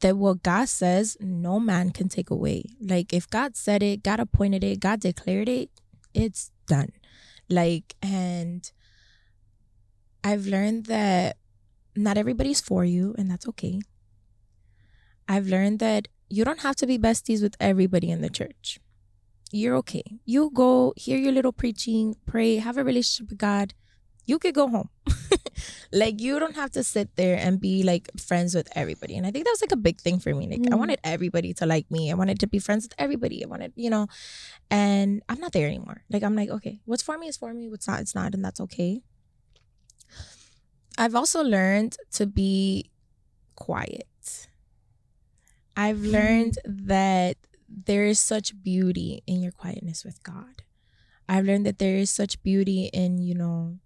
[0.00, 2.64] that what God says, no man can take away.
[2.80, 5.70] Like if God said it, God appointed it, God declared it,
[6.14, 6.92] it's done.
[7.48, 8.70] Like and
[10.22, 11.36] I've learned that
[11.96, 13.80] not everybody's for you and that's okay.
[15.28, 18.78] I've learned that you don't have to be besties with everybody in the church.
[19.52, 20.04] You're okay.
[20.24, 23.74] You go hear your little preaching, pray, have a relationship with God.
[24.26, 24.90] You could go home.
[25.92, 29.16] like you don't have to sit there and be like friends with everybody.
[29.16, 30.46] And I think that was like a big thing for me.
[30.48, 30.78] Like I Mm.
[30.78, 32.12] wanted everybody to like me.
[32.12, 33.42] I wanted to be friends with everybody.
[33.44, 34.06] I wanted, you know,
[34.70, 36.02] and I'm not there anymore.
[36.10, 37.68] Like I'm like, okay, what's for me is for me.
[37.68, 39.02] What's not, it's not, and that's okay.
[40.96, 42.90] I've also learned to be
[43.56, 44.06] quiet.
[45.76, 47.36] I've learned that
[47.70, 50.62] there is such beauty in your quietness with God.
[51.28, 53.78] I've learned that there is such beauty in, you know,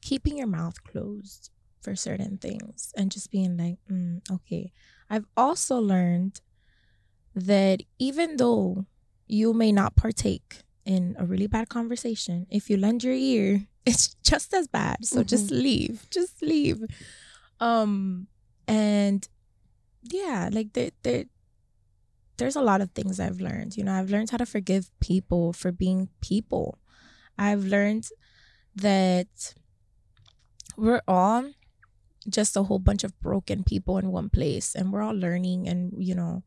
[0.00, 4.72] keeping your mouth closed for certain things and just being like, mm, okay.
[5.08, 6.40] I've also learned
[7.34, 8.86] that even though
[9.26, 14.14] you may not partake in a really bad conversation, if you lend your ear, it's
[14.22, 15.04] just as bad.
[15.04, 16.06] So just leave.
[16.10, 16.84] Just leave.
[17.58, 18.28] Um
[18.68, 19.28] and
[20.02, 21.24] yeah, like there there
[22.40, 23.76] there's a lot of things I've learned.
[23.76, 26.78] You know, I've learned how to forgive people for being people.
[27.38, 28.08] I've learned
[28.76, 29.54] that
[30.76, 31.50] we're all
[32.28, 35.92] just a whole bunch of broken people in one place and we're all learning and
[35.98, 36.42] you know,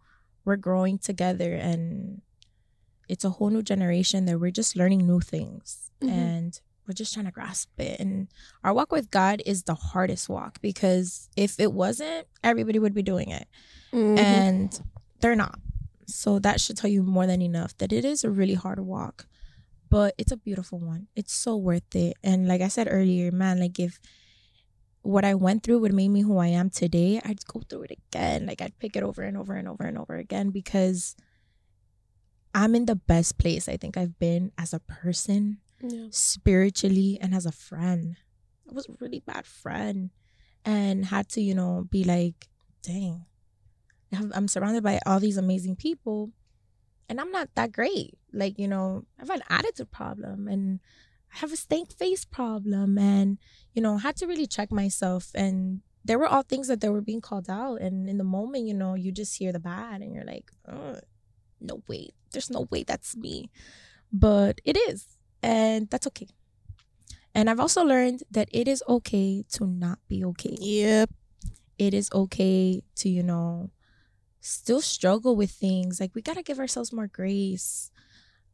[0.45, 2.21] we're growing together and
[3.09, 6.09] it's a whole new generation that we're just learning new things Mhm.
[6.09, 8.27] and we're just trying to grasp it and
[8.63, 13.03] our walk with god is the hardest walk because if it wasn't everybody would be
[13.03, 13.47] doing it
[13.93, 14.17] Mhm.
[14.19, 14.81] and
[15.21, 15.59] they're not
[16.07, 19.25] so that should tell you more than enough that it is a really hard walk
[19.89, 23.59] but it's a beautiful one it's so worth it and like i said earlier man
[23.59, 23.99] like if
[25.01, 27.91] what i went through would make me who i am today i'd go through it
[27.91, 31.15] again like i'd pick it over and over and over and over again because
[32.55, 36.07] i'm in the best place i think i've been as a person Yeah.
[36.11, 38.15] spiritually and as a friend.
[38.69, 40.11] I was a really bad friend
[40.63, 42.47] and had to, you know, be like,
[42.81, 43.25] dang,
[44.13, 46.31] I'm surrounded by all these amazing people
[47.09, 48.17] and I'm not that great.
[48.31, 50.79] Like, you know, I have an attitude problem and
[51.33, 53.37] I have a stank face problem and
[53.73, 57.01] you know, had to really check myself and there were all things that they were
[57.01, 60.13] being called out and in the moment, you know, you just hear the bad and
[60.13, 60.51] you're like,
[61.61, 62.09] no way.
[62.31, 63.49] There's no way that's me.
[64.11, 65.07] But it is.
[65.41, 66.27] And that's okay.
[67.33, 70.55] And I've also learned that it is okay to not be okay.
[70.59, 71.09] Yep.
[71.79, 73.71] It is okay to, you know,
[74.43, 75.99] still struggle with things.
[75.99, 77.89] Like we got to give ourselves more grace.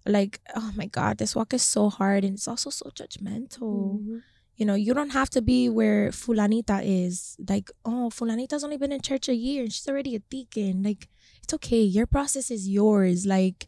[0.05, 3.99] Like, oh my God, this walk is so hard and it's also so judgmental.
[3.99, 4.21] Mhm.
[4.55, 7.37] You know, you don't have to be where Fulanita is.
[7.47, 10.83] Like, oh, Fulanita's only been in church a year and she's already a deacon.
[10.83, 11.09] Like,
[11.43, 11.81] it's okay.
[11.81, 13.25] Your process is yours.
[13.25, 13.67] Like,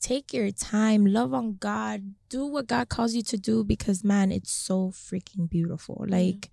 [0.00, 4.30] take your time, love on God, do what God calls you to do because man,
[4.32, 6.04] it's so freaking beautiful.
[6.08, 6.50] Like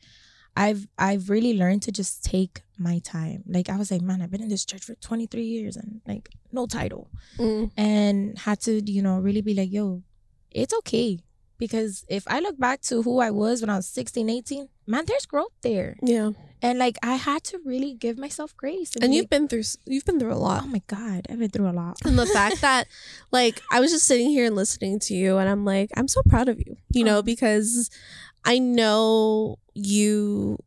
[0.56, 3.44] I've I've really learned to just take my time.
[3.48, 6.30] Like I was like, man, I've been in this church for 23 years and like
[6.52, 7.10] no title.
[7.38, 7.72] Mm.
[7.78, 10.04] And had to, you know, really be like, yo,
[10.52, 11.20] it's okay.
[11.58, 15.06] Because if I look back to who I was when I was 16, 18, man,
[15.08, 15.96] there's growth there.
[16.02, 16.32] Yeah.
[16.62, 18.94] And like I had to really give myself grace.
[19.02, 20.64] And be you've been through you've been through a lot.
[20.64, 21.98] oh my God, I've been through a lot.
[22.06, 22.88] and the fact that
[23.32, 26.22] like I was just sitting here and listening to you and I'm like I'm so
[26.28, 27.90] proud of you you know because
[28.46, 30.58] I know you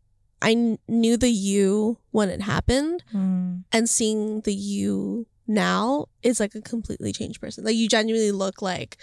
[0.42, 3.64] I knew the you when it happened Mm.
[3.72, 8.60] and seeing the you now is like a completely changed person like you genuinely look
[8.60, 8.98] like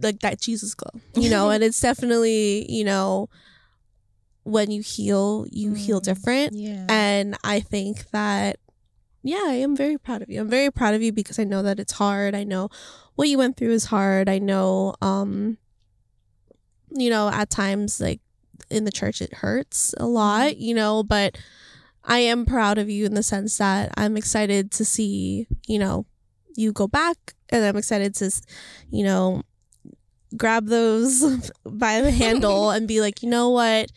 [0.00, 3.28] like that Jesus glow you know and it's definitely you know
[4.44, 6.04] when you heal you heal Mm.
[6.04, 6.86] different Yeah.
[6.88, 8.58] and I think that,
[9.22, 10.40] yeah, I am very proud of you.
[10.40, 12.34] I'm very proud of you because I know that it's hard.
[12.34, 12.70] I know
[13.16, 14.28] what you went through is hard.
[14.28, 15.58] I know, um,
[16.90, 18.20] you know, at times, like
[18.70, 20.12] in the church, it hurts a mm-hmm.
[20.12, 21.38] lot, you know, but
[22.04, 26.06] I am proud of you in the sense that I'm excited to see, you know,
[26.56, 28.30] you go back and I'm excited to,
[28.90, 29.42] you know,
[30.36, 33.90] grab those by the handle and be like, you know what?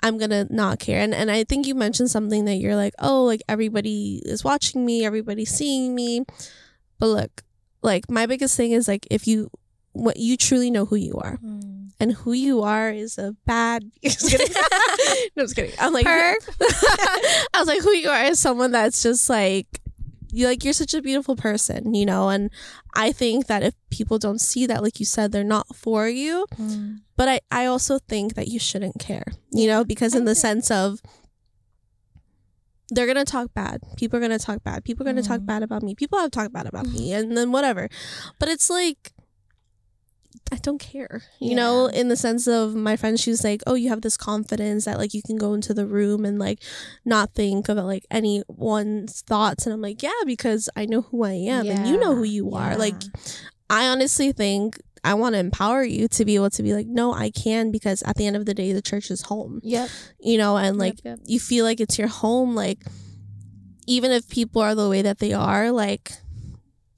[0.00, 1.00] I'm gonna not care.
[1.00, 4.86] And and I think you mentioned something that you're like, oh, like everybody is watching
[4.86, 6.24] me, everybody's seeing me.
[7.00, 7.42] But look,
[7.82, 9.50] like my biggest thing is like if you
[9.98, 11.38] what you truly know who you are.
[11.38, 11.90] Mm.
[12.00, 14.46] And who you are is a bad just kidding.
[15.36, 15.72] no, just kidding.
[15.80, 16.38] I'm like Perk.
[16.60, 19.66] I was like, who you are is someone that's just like
[20.30, 22.50] you like you're such a beautiful person, you know, and
[22.94, 26.46] I think that if people don't see that, like you said, they're not for you
[26.56, 27.00] Mm.
[27.16, 30.70] but I, I also think that you shouldn't care you know because in the sense
[30.70, 31.00] of
[32.90, 35.46] they're gonna talk bad people are gonna talk bad people are gonna talk Mhm.
[35.46, 37.88] bad about me people have talked bad about me and then whatever
[38.38, 39.12] but it's like
[40.50, 43.74] I don't care, you know, in the sense of my friend, she was like, Oh,
[43.74, 46.60] you have this confidence that like you can go into the room and like
[47.04, 49.66] not think of like anyone's thoughts.
[49.66, 52.32] And I'm like, Yeah, because I know who I am and you know who Yeah,
[52.32, 52.70] you are.
[52.72, 52.76] yeah.
[52.76, 52.94] Like,
[53.68, 57.12] I honestly think I want to empower you to be able to be like, no,
[57.12, 59.88] I can because at the end of the day, the church is home, Yep.
[60.20, 61.26] you know, and like yep, yep.
[61.26, 62.54] you feel like it's your home.
[62.54, 62.82] Like,
[63.86, 66.12] even if people are the way that they are, like,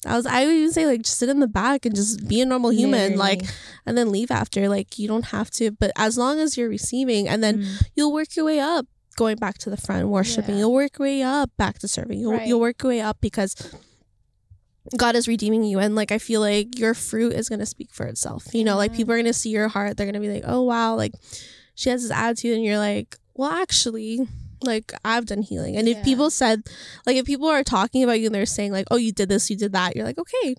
[0.06, 2.40] I was, I would even say, like, just sit in the back and just be
[2.40, 3.42] a normal human, like,
[3.84, 4.66] and then leave after.
[4.68, 7.82] Like, you don't have to, but as long as you're receiving, and then Mm.
[7.94, 8.86] you'll work your way up
[9.16, 10.60] going back to the front worshiping Yeah.
[10.60, 12.46] you'll work your way up back to serving you'll, Right.
[12.48, 13.54] you'll work your way up because
[14.96, 17.92] god is redeeming you and like i feel like your fruit is going to speak
[17.92, 20.20] for itself you know like people are going to see your heart they're going to
[20.20, 21.12] be like oh wow like
[21.74, 24.20] she has this attitude and you're like well actually
[24.62, 26.04] like i've done healing and if Yeah.
[26.04, 26.62] people said
[27.06, 29.48] like if people are talking about you and they're saying like oh you did this
[29.50, 30.54] you did that you're like okay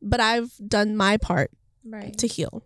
[0.00, 1.50] but i've done my part
[1.84, 2.16] right.
[2.18, 2.62] to heal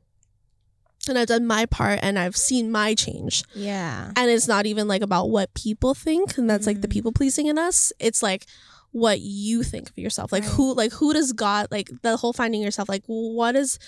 [1.08, 4.10] and i've done my part and i've seen my change yeah.
[4.16, 6.92] and it's not even like about what people think and that's like the Mhm.
[6.92, 8.44] people pleasing in us it's like
[8.90, 10.52] what you think of yourself like Right.
[10.52, 13.78] who like who does god like the whole finding yourself like what is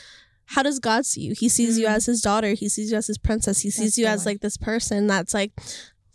[0.47, 1.91] how does god see you he sees you Mhm.
[1.97, 4.41] as his daughter he sees you as his princess he sees That's you as like
[4.41, 5.53] this person that's like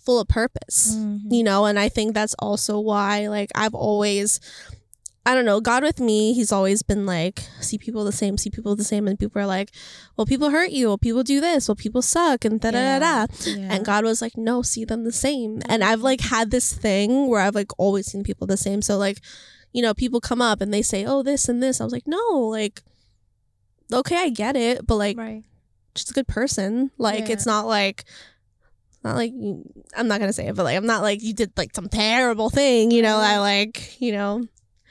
[0.06, 1.22] full of purpose Mhm.
[1.32, 4.40] you know and i think that's also why like i've always
[5.26, 8.52] i don't know god with me he's always been like see people the same see
[8.52, 9.72] people the same and people are like
[10.16, 13.26] well people hurt you well people do this well people suck and da da da
[13.26, 13.26] da
[13.72, 15.62] and God was like, no, see them the same.
[15.68, 18.82] And I've like had this thing where I've like always seen people the same.
[18.82, 19.20] So like,
[19.74, 21.82] you know, people come up and they say, oh, this and this.
[21.82, 22.22] I was like, no,
[22.60, 22.82] like,
[23.92, 25.44] okay, I get it, but like, right.
[25.96, 26.92] she's a good person.
[26.98, 27.34] Like, Yeah.
[27.34, 28.06] it's not like,
[29.06, 29.32] not like
[29.96, 32.50] I'm not gonna say it, but like I'm not like you did like some terrible
[32.50, 33.18] thing, you know.
[33.18, 34.44] I like, you know,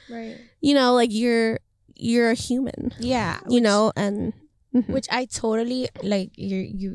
[0.09, 0.39] Right.
[0.61, 1.59] you know, like you're
[1.95, 3.39] you're a human, Yeah.
[3.49, 4.33] you which- know, and
[4.75, 4.89] mhm.
[4.89, 6.91] which I totally like you you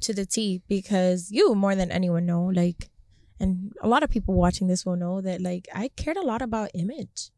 [0.00, 2.88] to the T because you more than anyone know like
[3.38, 6.42] and a lot of people watching this will know that like I cared a lot
[6.42, 7.30] about image.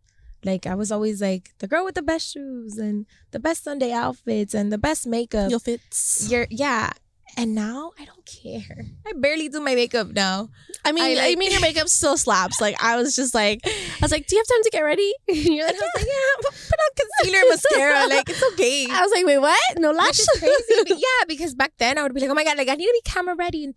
[0.45, 3.93] Like I was always like the girl with the best shoes and the best Sunday
[3.93, 5.51] outfits and the best makeup.
[5.51, 6.27] Your fits.
[6.29, 6.91] You're yeah.
[7.37, 8.87] And now I don't care.
[9.07, 10.51] I barely do my makeup now.
[10.85, 12.61] I mean, I I, mean, your makeup still slaps.
[12.61, 13.71] Like I was just like, I
[14.03, 15.13] was like, do you have time to get ready?
[15.29, 18.07] And you're And like, I was like, yeah, put on concealer and mascara.
[18.09, 18.87] Like it's okay.
[18.91, 19.79] I was like, wait, what?
[19.79, 20.19] No Which lash.
[20.19, 20.83] is crazy.
[20.89, 22.87] But yeah, because back then I would be like, oh my god, like I need
[22.87, 23.75] to be camera ready and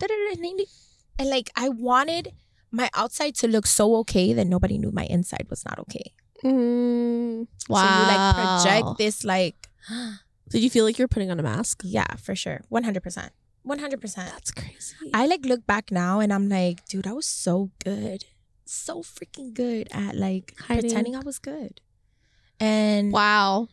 [1.18, 2.34] and like I wanted
[2.72, 6.12] my outside to look so okay that nobody knew my inside was not okay.
[6.44, 7.80] Mm, wow.
[7.80, 9.70] So you like project this like
[10.50, 11.82] Did you feel like you were putting on a mask?
[11.84, 12.62] yeah, for sure.
[12.72, 13.30] 100%.
[13.66, 14.16] 100%.
[14.16, 14.96] That's crazy.
[15.14, 18.26] I like look back now and I'm like, dude, I was so good.
[18.66, 20.82] So freaking good at like Hiding.
[20.84, 21.82] pretending I was good.
[22.60, 23.68] And wow.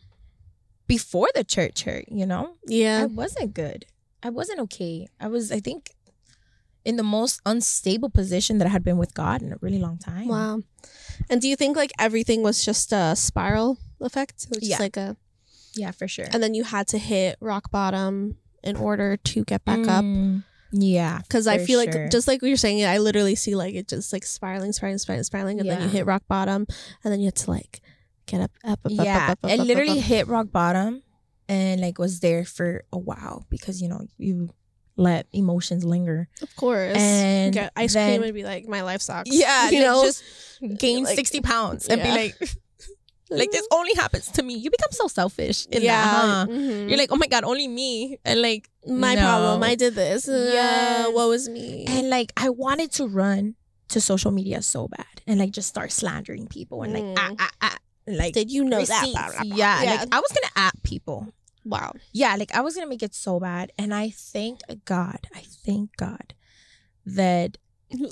[0.87, 3.03] before the church hurt, you know, Yeah.
[3.03, 3.85] I wasn't good.
[4.21, 5.07] I wasn't okay.
[5.19, 5.91] I was, I think,
[6.85, 9.97] in the most unstable position that I had been with God in a really long
[9.97, 10.27] time.
[10.27, 10.61] Wow.
[11.29, 14.47] And do you think like everything was just a spiral effect?
[14.49, 14.79] Which Yeah.
[14.79, 15.15] like a,
[15.75, 16.27] Yeah, for sure.
[16.31, 20.03] and then you had to hit rock bottom in order to get back up.
[20.03, 21.19] Mm, Yeah.
[21.19, 21.91] Because I feel sure.
[22.03, 25.23] like just like you're saying, I literally see like it just like spiraling, spiraling, spiraling,
[25.23, 26.65] spiraling, and then you hit rock bottom,
[27.03, 27.81] and then you have to like
[28.25, 29.17] get up, up, up, up, yeah.
[29.25, 30.03] up, up, up, it up, literally up, up.
[30.03, 31.03] hit rock bottom
[31.49, 34.49] and like was there for a while because, you know, you
[34.95, 36.29] let emotions linger.
[36.41, 36.95] Of course.
[36.97, 39.29] And get ice then- cream and be like, my life sucks.
[39.31, 40.03] Yeah, you know.
[40.03, 40.23] just
[40.77, 42.05] gain Like, 60 pounds and yeah.
[42.05, 42.35] be like,
[43.29, 44.55] like this only happens to me.
[44.55, 46.01] You become so selfish in yeah.
[46.03, 46.45] that, huh?
[46.49, 46.89] mhm.
[46.89, 49.21] You're like, oh my god, only me, and like my no.
[49.21, 49.63] problem.
[49.63, 50.27] I did this.
[50.27, 51.09] Uh, Yes.
[51.13, 51.85] was me.
[51.87, 53.55] and like I wanted to run
[53.89, 57.15] to social media so bad and like just start slandering people and like Mm.
[57.17, 59.01] ah, ah, ah, like did you know that?
[59.01, 59.13] receipts.
[59.13, 59.55] Blah, blah, blah.
[59.57, 61.27] Yeah, like I was gonna at people.
[61.65, 61.93] wow.
[62.11, 65.95] Yeah, like I was gonna make it so bad, and I thank God, I thank
[65.97, 66.33] God
[67.05, 67.57] that
[67.93, 68.09] No.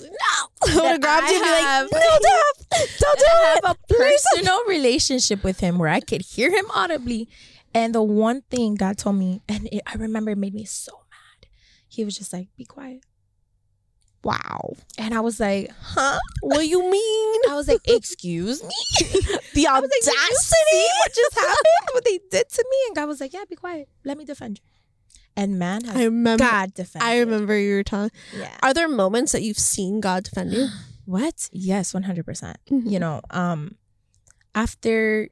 [0.67, 3.65] I would have grabbed I you and be like, no, don't, don't do I it.
[3.65, 7.27] have a personal relationship with him where I could hear him audibly.
[7.73, 10.91] And the one thing God told me, and it, I remember it made me so
[11.09, 11.49] mad.
[11.87, 13.03] He was just like, "Be quiet."
[14.23, 14.75] Wow.
[14.97, 17.41] And I was like, "Huh?" What do you mean?
[17.49, 18.69] I was like, "Excuse me."
[19.53, 20.85] The was like, audacity.
[20.99, 21.87] what just happened?
[21.93, 23.87] What they did to me?" And God was like, "Yeah, be quiet.
[24.03, 24.70] Let me defend you."
[25.41, 26.43] And man, has I remember.
[26.43, 27.07] God defended.
[27.09, 28.11] I remember you were telling.
[28.37, 28.55] Yeah.
[28.61, 30.67] Are there moments that you've seen God defend you?
[31.05, 31.49] What?
[31.51, 32.57] Yes, one hundred percent.
[32.69, 32.89] Mhm.
[32.93, 33.75] you know um
[34.53, 35.29] after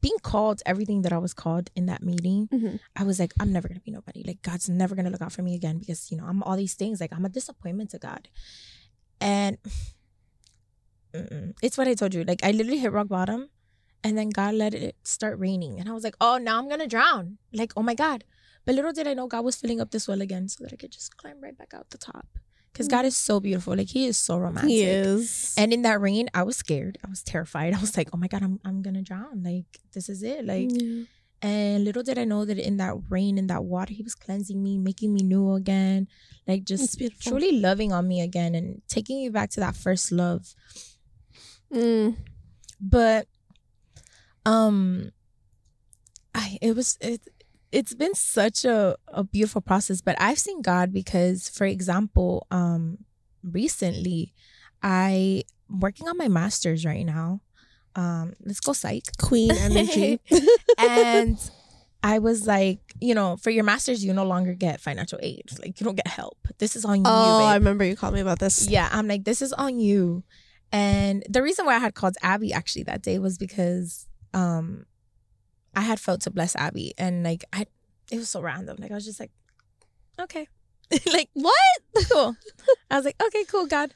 [0.00, 2.78] being called everything that i was called in that meeting Mhm.
[3.00, 5.42] i was like i'm never gonna be nobody like god's never gonna look out for
[5.48, 8.28] me again because you know i'm all these things like i'm a disappointment to god
[9.20, 9.56] and
[11.62, 13.48] it's what i told you like i literally hit rock bottom
[14.02, 16.86] and then god let it start raining and i was like oh now i'm gonna
[16.88, 18.24] drown like oh my god
[18.64, 20.76] but little did i know god was filling up this well again so that i
[20.76, 22.26] could just climb right back out the top
[22.72, 25.54] because god is so beautiful like he is so romantic He is.
[25.56, 26.98] and in that rain, I was scared.
[27.06, 27.72] I was terrified.
[27.78, 29.44] I was like, "Oh my god, I'm I'm gonna drown!
[29.44, 31.04] Like this is it!" Like, Yeah.
[31.40, 34.60] and little did I know that in that rain, in that water, He was cleansing
[34.60, 36.08] me, making me new again,
[36.48, 40.56] like just truly loving on me again and taking me back to that first love.
[41.72, 42.16] Mm.
[42.80, 43.28] But,
[44.44, 45.12] um,
[46.34, 47.20] I it was it.
[47.74, 52.98] It's been such a, a beautiful process, but I've seen God because, for example, um,
[53.42, 54.32] recently,
[54.80, 57.40] I working on my master's right now.
[57.96, 59.16] Um, let's go psych.
[59.18, 60.20] Queen energy.
[60.78, 61.38] and
[62.04, 65.50] I was like, you know, for your master's, you no longer get financial aid.
[65.58, 66.38] Like you don't get help.
[66.58, 67.04] This is on you.
[67.06, 68.68] oh, I remember you called me about this.
[68.68, 70.22] Yeah, I'm like, this is on you.
[70.70, 74.86] And the reason why I had called Abby actually that day was because um
[75.76, 77.66] I had felt to bless Abby and like I
[78.10, 78.76] it was so random.
[78.78, 79.30] Like I was just like,
[80.20, 80.48] okay.
[81.12, 81.78] like What?
[82.10, 82.36] cool.
[82.90, 83.94] I was like, okay, cool, God.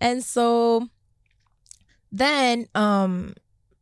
[0.00, 0.88] And so
[2.10, 3.34] then um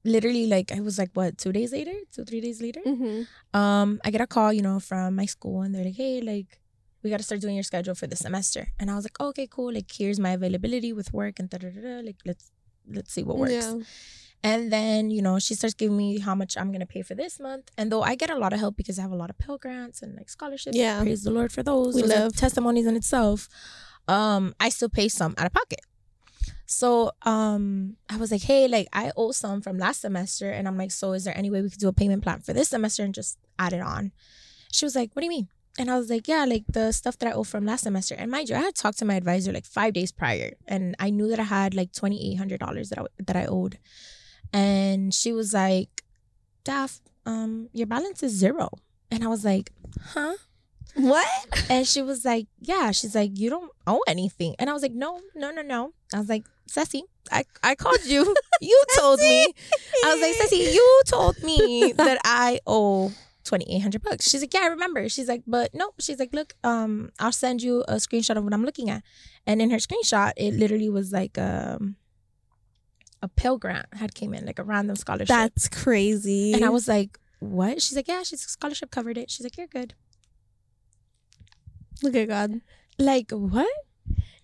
[0.05, 1.95] literally like I was like what, two days later?
[2.13, 2.81] Two, three days later?
[2.87, 3.23] Mm-hmm.
[3.59, 6.59] um I get a call, you know, from my school and they're like, Hey, like
[7.03, 8.69] we gotta start doing your schedule for the semester.
[8.81, 9.73] And I was like, okay, cool.
[9.73, 12.01] Like here's my availability with work and da da da da.
[12.01, 12.51] Like let's
[12.89, 13.53] let's see what works.
[13.53, 13.79] Yeah.
[14.43, 17.41] And then, you know, she starts giving me how much I'm gonna pay for this
[17.41, 17.71] month.
[17.77, 19.59] And though I get a lot of help because I have a lot of Pell
[19.59, 20.77] Grants and like scholarships.
[20.77, 21.01] Yeah.
[21.03, 21.95] Praise the Lord for those.
[21.95, 23.49] We those love- testimonies in itself.
[24.09, 25.81] Um, I still pay some out of pocket.
[26.67, 30.51] So um I was like, hey, like I owe some from last semester.
[30.51, 32.53] And I'm like, so is there any way we could do a payment plan for
[32.53, 34.13] this semester and just add it on?
[34.73, 35.49] She was like, what do you mean?
[35.79, 38.15] And I was like, yeah, like the stuff that I owe from last semester.
[38.15, 41.11] And mind you, I had talked to my advisor like five days prior, and I
[41.11, 43.79] knew that I had like twenty eight hundred dollars that I that I owed.
[44.53, 46.03] And she was like,
[46.65, 48.71] Daph, um, your balance is zero.
[49.11, 49.71] And I was like,
[50.03, 50.35] huh?
[50.95, 51.27] What?
[51.69, 52.91] And she was like, yeah.
[52.91, 54.55] She's like, you don't owe anything.
[54.59, 55.93] And I was like, no, no, no, no.
[56.15, 58.35] I was like, Ceci, I, I called you.
[58.61, 59.53] You told me.
[60.05, 63.13] I was like, Ceci, you told me that I owe
[63.45, 64.29] twenty eight hundred bucks.
[64.31, 65.09] She's like, Yeah, I remember.
[65.11, 65.91] She's like, but no.
[66.01, 69.03] She's like, look, um, I'll send you a screenshot of what I'm looking at.
[69.47, 71.97] And in her screenshot, it literally was like um
[73.23, 75.29] a Pell Grant had came in, like a random scholarship.
[75.29, 76.53] That's crazy.
[76.53, 77.81] and I was like, What?
[77.83, 79.31] She's like, Yeah, she's scholarship covered it.
[79.31, 79.95] She's like, You're good.
[82.03, 82.61] look at God.
[82.99, 83.69] like what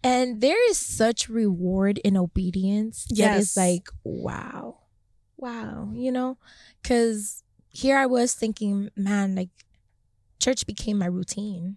[0.04, 3.42] and there is such reward in obedience that Yes.
[3.42, 4.78] is like wow
[5.36, 6.38] wow you know
[6.82, 9.50] because here i was thinking man like
[10.40, 11.76] church became my routine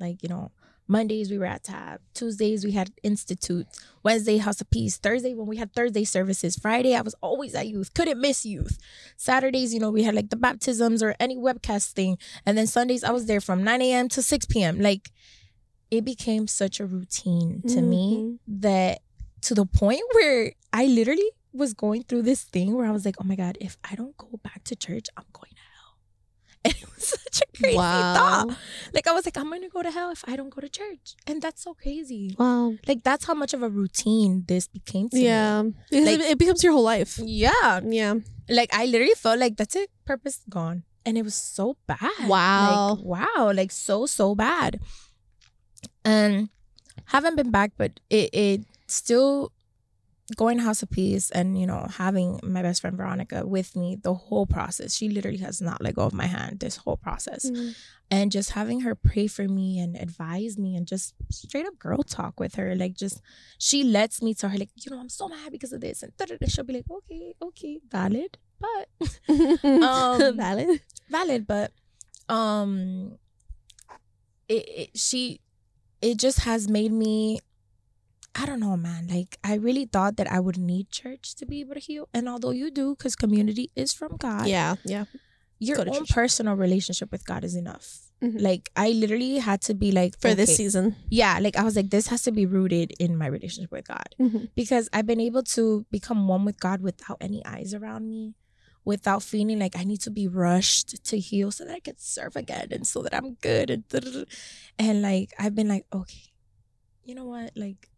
[0.00, 0.50] like you know
[0.92, 2.00] mondays we were at tab.
[2.14, 3.66] Tuesdays we had institute.
[4.02, 4.98] Wednesday house of peace.
[4.98, 6.56] Thursday when we had thursday services.
[6.56, 7.94] Friday i was always at youth.
[7.94, 8.78] Couldn't miss youth.
[9.16, 12.18] Saturdays you know we had like the baptisms or any webcast thing.
[12.46, 15.10] And then sundays i was there from 9 a.m to 6 p.m like
[15.90, 18.60] it became such a routine to me mm-hmm.
[18.60, 19.00] that
[19.42, 23.16] to the point where I literally was going through this thing where I was like,
[23.20, 25.51] oh my God, if I don't go back to church, I'm going.
[26.64, 28.56] And it was such a crazy thought.
[28.94, 30.68] Like, I was like, I'm going to go to hell if I don't go to
[30.68, 31.16] church.
[31.26, 32.36] And that's so crazy.
[32.38, 32.74] Wow.
[32.86, 35.24] Like, that's how much of a routine this became to me.
[35.24, 35.62] Yeah.
[35.62, 37.18] Like- it, it becomes your whole life.
[37.22, 37.80] Yeah.
[37.84, 38.14] Yeah.
[38.48, 39.90] Like, I literally felt like that's it.
[40.04, 40.84] Purpose gone.
[41.04, 41.98] And it was so bad.
[42.28, 42.94] Wow.
[42.94, 43.52] Like, wow.
[43.52, 44.78] Like, so, so bad.
[46.04, 46.48] And
[47.06, 49.52] haven't been back, but it, it still
[50.36, 53.96] going to House of Peace and, you know, having my best friend Veronica with me
[54.00, 54.94] the whole process.
[54.94, 57.50] She literally has not let go of my hand this whole process.
[58.10, 62.02] And just having her pray for me and advise me and just straight up girl
[62.02, 62.74] talk with her.
[62.76, 63.20] Like, just,
[63.58, 66.02] she lets me tell her, like, you know, I'm so mad because of this.
[66.02, 66.12] And
[66.50, 68.38] she'll be like, okay, okay, valid.
[68.60, 68.88] But
[69.64, 70.80] Um, Valid.
[71.10, 71.72] valid but
[72.28, 73.18] um
[74.48, 75.40] it, it she
[76.00, 77.40] it just has made me
[78.34, 81.60] i don't know man like i really thought that i would need church to be
[81.60, 84.76] able to heal and although you do because community is from god Yeah.
[84.84, 85.04] Yeah.
[85.58, 86.10] your own church.
[86.10, 88.40] personal relationship with god is enough Mhm.
[88.40, 90.94] like i literally had to be like For this season.
[91.10, 94.08] yeah like i was like this has to be rooted in my relationship with god
[94.54, 98.34] because I've been able to become one with God without any eyes around me,
[98.84, 102.36] without feeling like I need to be rushed to heal so that I can serve
[102.36, 103.84] again and so that I'm good and
[104.78, 106.30] and like I've been like okay,
[107.04, 107.90] you know what like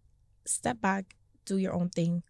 [0.47, 2.23] step back, do your own thing,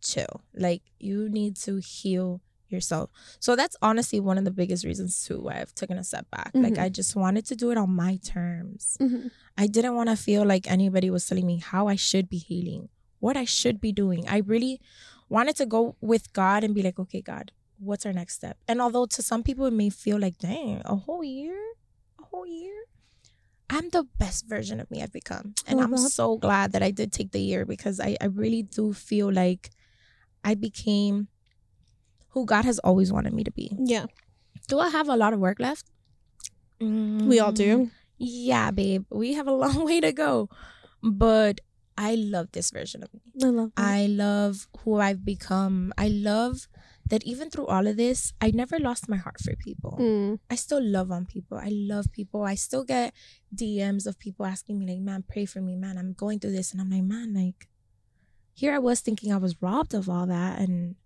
[0.00, 0.42] chill.
[0.54, 3.10] Like you need to heal yourself.
[3.38, 6.50] So that's honestly one of the biggest reasons too why I've taken a step back.
[6.54, 6.82] Like Mhm.
[6.82, 8.96] I just wanted to do it on my terms.
[9.00, 9.30] Mhm.
[9.56, 12.88] I didn't want to feel like anybody was telling me how I should be healing,
[13.20, 14.28] what I should be doing.
[14.28, 14.80] I really
[15.28, 18.58] wanted to go with God and be like, okay, God, what's our next step?
[18.66, 21.56] And although to some people it may feel like, dang, a whole year,
[22.18, 22.74] a whole year,
[23.68, 25.54] I'm the best version of me I've become.
[25.66, 28.92] And I'm so glad that I did take the year because I, I really do
[28.92, 29.70] feel like
[30.44, 31.28] I became
[32.30, 33.72] who God has always wanted me to be.
[33.78, 34.06] Yeah.
[34.68, 35.86] Do I have a lot of work left?
[36.80, 37.90] We all Mm, do.
[38.18, 40.48] yeah, babe, we have a long way to go.
[41.02, 41.60] But
[41.98, 43.20] I love this version of me.
[43.42, 43.82] I love that.
[43.82, 45.92] I love who I've become.
[45.98, 46.68] I love
[47.08, 49.96] that even through all of this, I never lost my heart for people.
[50.00, 50.38] Mm.
[50.50, 51.56] I still love on people.
[51.58, 52.42] I love people.
[52.42, 53.14] I still get
[53.54, 55.98] DMs of people asking me, like, man, pray for me, man.
[55.98, 56.72] I'm going through this.
[56.72, 57.68] And I'm like, man, like,
[58.54, 60.58] here I was thinking I was robbed of all that.
[60.58, 60.96] And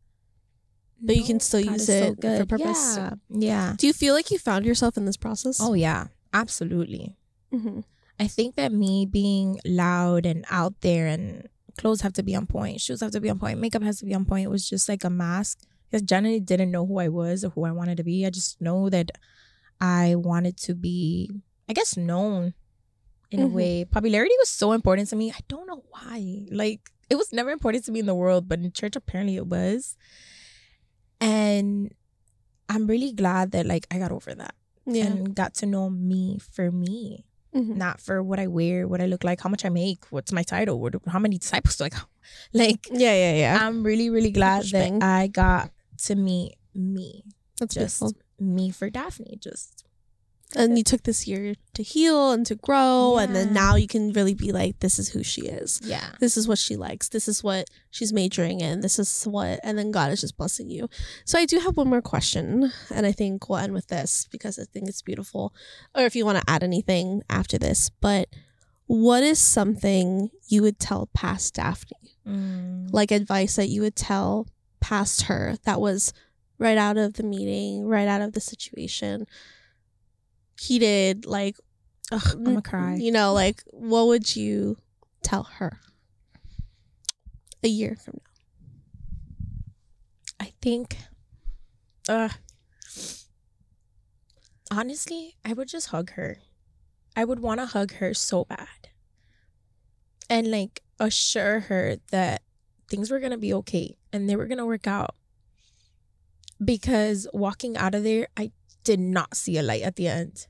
[1.03, 2.97] But you can still God use it for purpose.
[2.97, 3.11] Yeah.
[3.29, 3.75] yeah.
[3.77, 5.59] Do you feel like you found yourself in this process?
[5.61, 6.07] Oh, yeah.
[6.33, 7.17] Absolutely.
[7.53, 7.85] Mhm.
[8.19, 11.49] I think that me being loud and out there and
[11.79, 14.05] clothes have to be on point, shoes have to be on point, makeup has to
[14.05, 14.45] be on point.
[14.45, 15.59] It was just like a mask
[15.91, 18.25] because generally didn't know who I was or who I wanted to be.
[18.25, 19.11] I just know that
[19.81, 21.31] I wanted to be,
[21.69, 22.55] I guess, known
[23.31, 23.45] in Mhm.
[23.45, 23.85] a way.
[23.85, 25.31] Popularity was so important to me.
[25.33, 26.47] I don't know why.
[26.51, 29.47] Like it was never important to me in the world, but in church apparently it
[29.49, 29.97] was.
[31.21, 31.93] And
[32.69, 34.55] I'm really glad that like I got over that
[34.87, 35.07] Yeah.
[35.07, 37.75] and got to know me for me Mhm.
[37.77, 40.45] not for what I wear, what I look like, how much I make, what's my
[40.45, 42.07] title, what, how many disciples do I got.
[42.53, 43.59] Like, Yeah, yeah, yeah.
[43.67, 45.71] I'm really, really glad that I got
[46.07, 47.25] to meet me,
[47.59, 48.23] That's just beautiful.
[48.39, 49.37] me for Daphne.
[49.41, 49.85] Just
[50.57, 54.13] And you took this year to heal and to grow, and then now you can
[54.13, 55.81] really be like, this is who she is.
[55.85, 57.09] yeah, This is what she likes.
[57.09, 58.81] This is what she's majoring in.
[58.81, 60.89] This is what, and then God is just blessing you.
[61.25, 64.59] So I do have one more question, and I think we'll end with this because
[64.59, 65.55] I think it's beautiful.
[65.95, 68.29] Or if you want to add anything after this, but
[68.87, 71.97] what is something you would tell past Daphne?
[72.27, 72.93] Mm.
[72.93, 74.47] like advice that you would tell
[74.81, 76.13] past her that was
[76.59, 79.27] right out of the meeting, right out of the situation,
[80.61, 81.57] heated, like,
[82.13, 82.95] Ugh, I'm gonna cry.
[82.97, 84.77] you know, like, what would you
[85.23, 85.79] tell her?
[87.63, 88.31] a year from now?
[90.47, 90.97] I think,
[92.09, 92.31] uh,
[94.71, 96.39] honestly, I would just hug her.
[97.15, 98.89] I would want to hug her so bad.
[100.29, 102.43] And like assure her that
[102.91, 105.15] things were going to be okay and they were going to work out.
[106.63, 108.53] Because walking out of there, I
[108.85, 110.47] did not see a light at the end.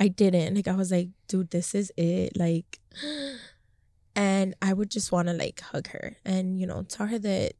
[0.00, 0.56] I didn't.
[0.56, 2.36] Like, I was like, dude, this is it.
[2.36, 2.80] Like,
[4.16, 7.52] and I would just want to like hug her and, you know, tell her that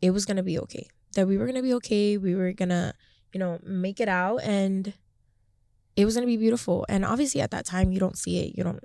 [0.00, 2.18] it was going to be okay that we were gonna be okay.
[2.18, 2.94] We were gonna,
[3.32, 4.92] you know, make it out and
[5.96, 6.84] it was gonna be beautiful.
[6.88, 8.56] And obviously at that time you don't see it.
[8.56, 8.84] You don't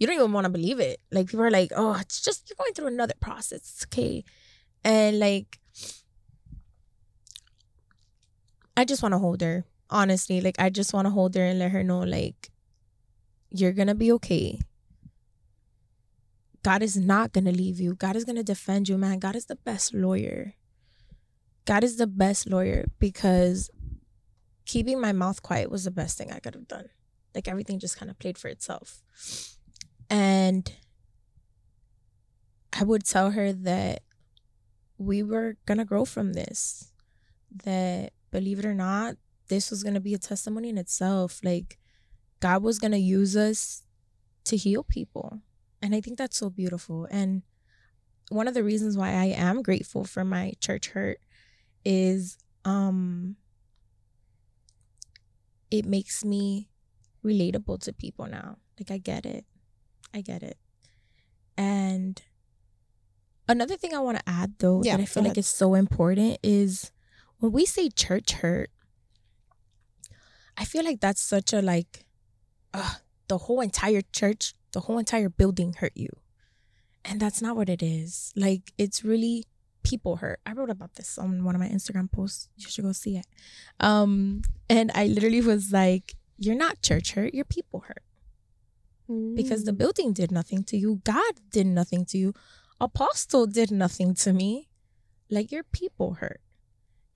[0.00, 0.98] you don't even want to believe it.
[1.12, 3.58] Like people are like, oh, it's just you're going through another process.
[3.58, 4.24] It's okay.
[4.82, 5.60] And like
[8.76, 9.66] I just want to hold her.
[9.90, 12.50] Honestly, like I just want to hold her and let her know like
[13.50, 14.58] you're going to be okay.
[16.62, 17.94] God is not going to leave you.
[17.94, 19.18] God is going to defend you, man.
[19.18, 20.54] God is the best lawyer.
[21.66, 23.70] God is the best lawyer because
[24.64, 26.88] keeping my mouth quiet was the best thing I could have done.
[27.34, 29.02] Like everything just kind of played for itself.
[30.10, 30.70] And
[32.72, 34.02] I would tell her that
[34.98, 36.92] we were going to grow from this.
[37.64, 39.16] That believe it or not,
[39.48, 41.40] this was going to be a testimony in itself.
[41.42, 41.78] Like
[42.40, 43.82] God was going to use us
[44.44, 45.40] to heal people.
[45.82, 47.06] And I think that's so beautiful.
[47.10, 47.42] And
[48.30, 51.18] one of the reasons why I am grateful for my church hurt
[51.84, 53.36] is um
[55.70, 56.68] it makes me
[57.24, 58.58] relatable to people now.
[58.78, 59.44] Like I get it.
[60.14, 60.58] I get it.
[61.56, 62.20] And
[63.48, 65.38] another thing I want to add though Yeah, that I feel like ahead.
[65.38, 66.90] is so important is
[67.38, 68.70] when we say church hurt,
[70.56, 72.04] I feel like that's such a like
[72.74, 72.94] uh,
[73.28, 76.08] the whole entire church, the whole entire building hurt you.
[77.04, 78.32] And that's not what it is.
[78.36, 79.44] Like it's really
[79.82, 80.40] people hurt.
[80.44, 82.48] I wrote about this on one of my Instagram posts.
[82.56, 83.26] You should go see it.
[83.80, 88.02] Um and I literally was like, you're not church hurt, you're people hurt.
[89.34, 89.66] Because Mm.
[89.66, 91.00] the building did nothing to you.
[91.04, 92.34] God did nothing to you.
[92.80, 94.68] Apostle did nothing to me.
[95.28, 96.40] Like your people hurt.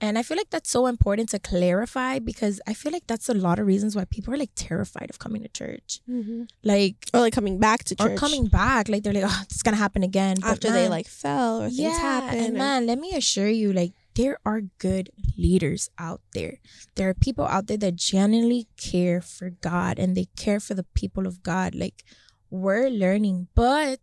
[0.00, 3.34] And I feel like that's so important to clarify because I feel like that's a
[3.34, 6.00] lot of reasons why people are like terrified of coming to church.
[6.08, 6.48] Mhm.
[6.62, 8.88] Like or like coming back to church or coming back.
[8.88, 10.36] Like they're like, oh, it's gonna happen again.
[10.40, 12.38] But after they like fell or things yeah, happen.
[12.38, 16.60] And or- man, let me assure you, like there are good leaders out there.
[16.94, 20.86] There are people out there that genuinely care for God and they care for the
[20.94, 21.74] people of God.
[21.74, 22.04] Like
[22.50, 23.98] we're learning, but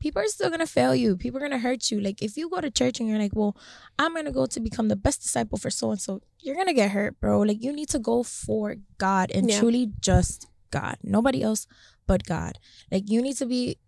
[0.00, 1.16] people are still gonna fail you.
[1.16, 2.00] People are gonna hurt you.
[2.00, 3.56] Like if you go to church and you're like, well,
[3.98, 6.90] I'm gonna go to become the best disciple for so and so, you're gonna get
[6.90, 7.40] hurt, bro.
[7.40, 9.60] Like you need to go for God and Yeah.
[9.60, 10.96] truly just God.
[11.02, 11.66] Nobody else
[12.06, 12.58] but God.
[12.90, 13.78] Like you need to be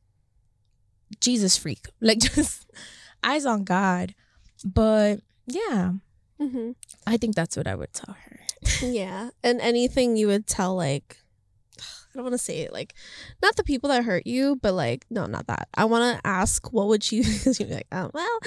[1.21, 1.87] Jesus freak.
[2.01, 2.67] Like just
[3.25, 4.15] eyes on God.
[4.65, 5.93] But yeah,
[6.41, 6.77] Mhm.
[7.07, 8.41] I think that's what I would tell her.
[8.83, 9.31] Yeah.
[9.43, 11.19] And anything you would tell like
[11.79, 12.95] I don't want to say it like
[13.43, 15.69] not the people that hurt you, but like no, not that.
[15.75, 18.39] I want to ask what would you cuz you'd be like, "Oh, well,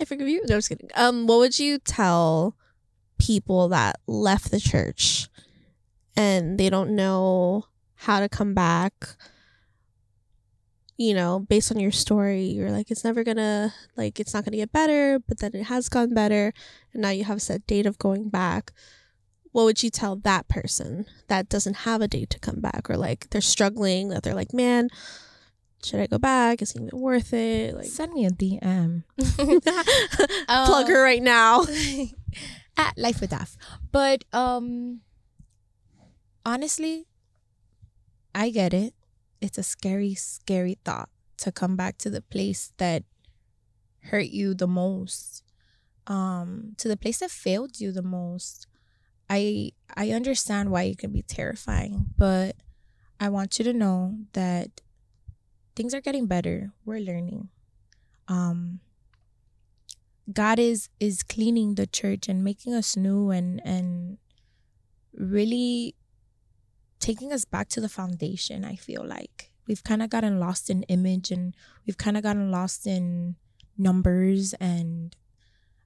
[0.00, 0.90] I forgive you." No, I'm just kidding.
[0.94, 2.54] Um what would you tell
[3.18, 5.28] people that left the church
[6.16, 7.64] and they don't know
[8.06, 9.16] how to come back?
[11.00, 14.44] You know, based on your story, you're like it's never going to like it's not
[14.44, 16.52] going to get better, but then it has gone better
[16.92, 18.72] and now you have a set date of going back
[19.52, 22.96] what would you tell that person that doesn't have a date to come back or
[22.96, 24.88] like they're struggling that they're like man
[25.84, 29.02] should i go back is it even worth it like Send me a DM.
[30.46, 31.64] plug her right now
[32.76, 33.56] At Life with Daph.
[33.90, 35.00] But um
[36.46, 37.06] honestly,
[38.34, 38.94] I get it.
[39.40, 43.04] It's a scary, scary thought to come back to the place that
[44.04, 45.42] hurt you the most.
[46.06, 48.66] Um, to the place that failed you the most.
[49.28, 52.56] I I understand why it can be terrifying, but
[53.20, 54.80] I want you to know that
[55.76, 56.72] things are getting better.
[56.84, 57.48] We're learning.
[58.26, 58.80] Um
[60.32, 64.18] God is is cleaning the church and making us new and and
[65.14, 65.94] really
[67.00, 69.50] taking us back to the foundation, I feel like.
[69.66, 71.54] We've kind of gotten lost in image and
[71.86, 73.36] we've kind of gotten lost in
[73.78, 75.14] numbers and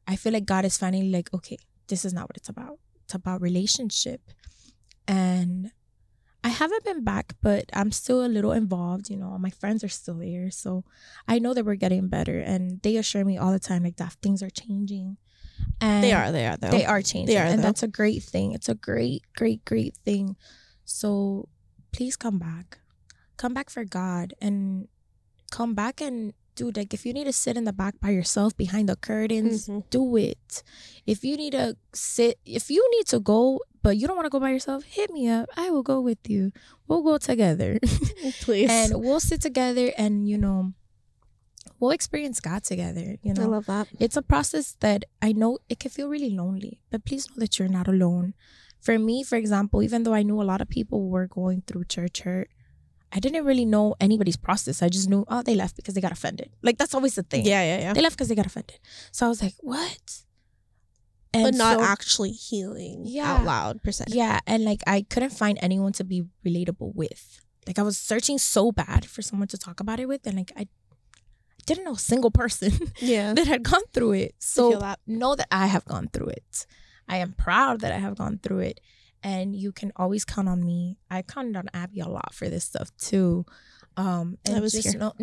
[0.06, 1.56] I feel like God is finally like, okay,
[1.88, 2.78] this is not what it's about.
[3.04, 4.20] It's about relationship.
[5.06, 5.70] And
[6.42, 9.08] I haven't been back, but I'm still a little involved.
[9.08, 10.50] You know, my friends are still there.
[10.50, 10.84] So
[11.26, 12.38] I know that we're getting better.
[12.38, 15.16] And they assure me all the time, like, that things are changing.
[15.80, 17.34] And they are they are though They are changing.
[17.34, 17.62] They are, and though.
[17.62, 18.52] that's a great thing.
[18.52, 20.36] It's a great, great, great thing.
[20.84, 21.48] So
[21.92, 22.78] please come back.
[23.36, 24.88] Come back for God and
[25.50, 28.56] come back and dude, like if you need to sit in the back by yourself
[28.56, 29.82] behind the curtains, Mhm.
[29.90, 30.62] do it.
[31.04, 34.30] If you need to sit, if you need to go, but you don't want to
[34.30, 35.48] go by yourself, hit me up.
[35.56, 36.52] I will go with you.
[36.86, 37.80] We'll go together.
[38.42, 38.70] Please.
[38.70, 40.74] and we'll sit together and, you know,
[41.80, 43.16] we'll experience God together.
[43.22, 43.88] You know I love that.
[43.98, 47.58] it's a process that I know it can feel really lonely, but please know that
[47.58, 48.34] you're not alone.
[48.84, 51.84] For me, for example, even though I knew a lot of people were going through
[51.96, 52.48] church hurt,
[53.16, 54.82] I didn't really know anybody's process.
[54.82, 56.50] I just knew, oh, they left because they got offended.
[56.62, 57.46] Like that's always the thing.
[57.46, 57.92] Yeah, yeah, yeah.
[57.94, 58.78] They left because they got offended.
[59.12, 60.04] So I was like, what?
[61.32, 63.32] And but not so- actually healing Yeah.
[63.32, 64.04] out loud per se.
[64.08, 67.40] Yeah, and like I couldn't find anyone to be relatable with.
[67.66, 70.52] Like I was searching so bad for someone to talk about it with, and like
[70.56, 70.68] I
[71.66, 73.32] didn't know a single person Yeah.
[73.34, 74.34] that had gone through it.
[74.38, 74.98] So feel that.
[75.06, 76.66] know that I have gone through it.
[77.08, 78.80] I am proud that I have gone through it.
[79.22, 80.98] And you can always count on me.
[81.10, 83.46] I counted on Abby a lot for this stuff too.
[83.96, 84.98] Um and I was just here.
[84.98, 85.14] know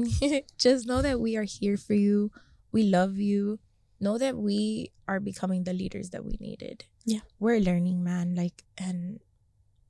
[0.58, 2.32] just know that we are here for you.
[2.72, 3.60] We love you.
[4.00, 6.86] Know that we are becoming the leaders that we needed.
[7.06, 7.20] Yeah.
[7.40, 8.34] We're learning, man.
[8.36, 9.20] Like and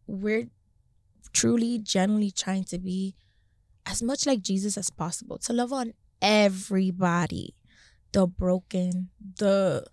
[0.07, 0.49] we're
[1.31, 3.15] truly genuinely trying to be
[3.85, 7.55] as much like Jesus as possible, to love on everybody
[8.11, 9.85] the broken, the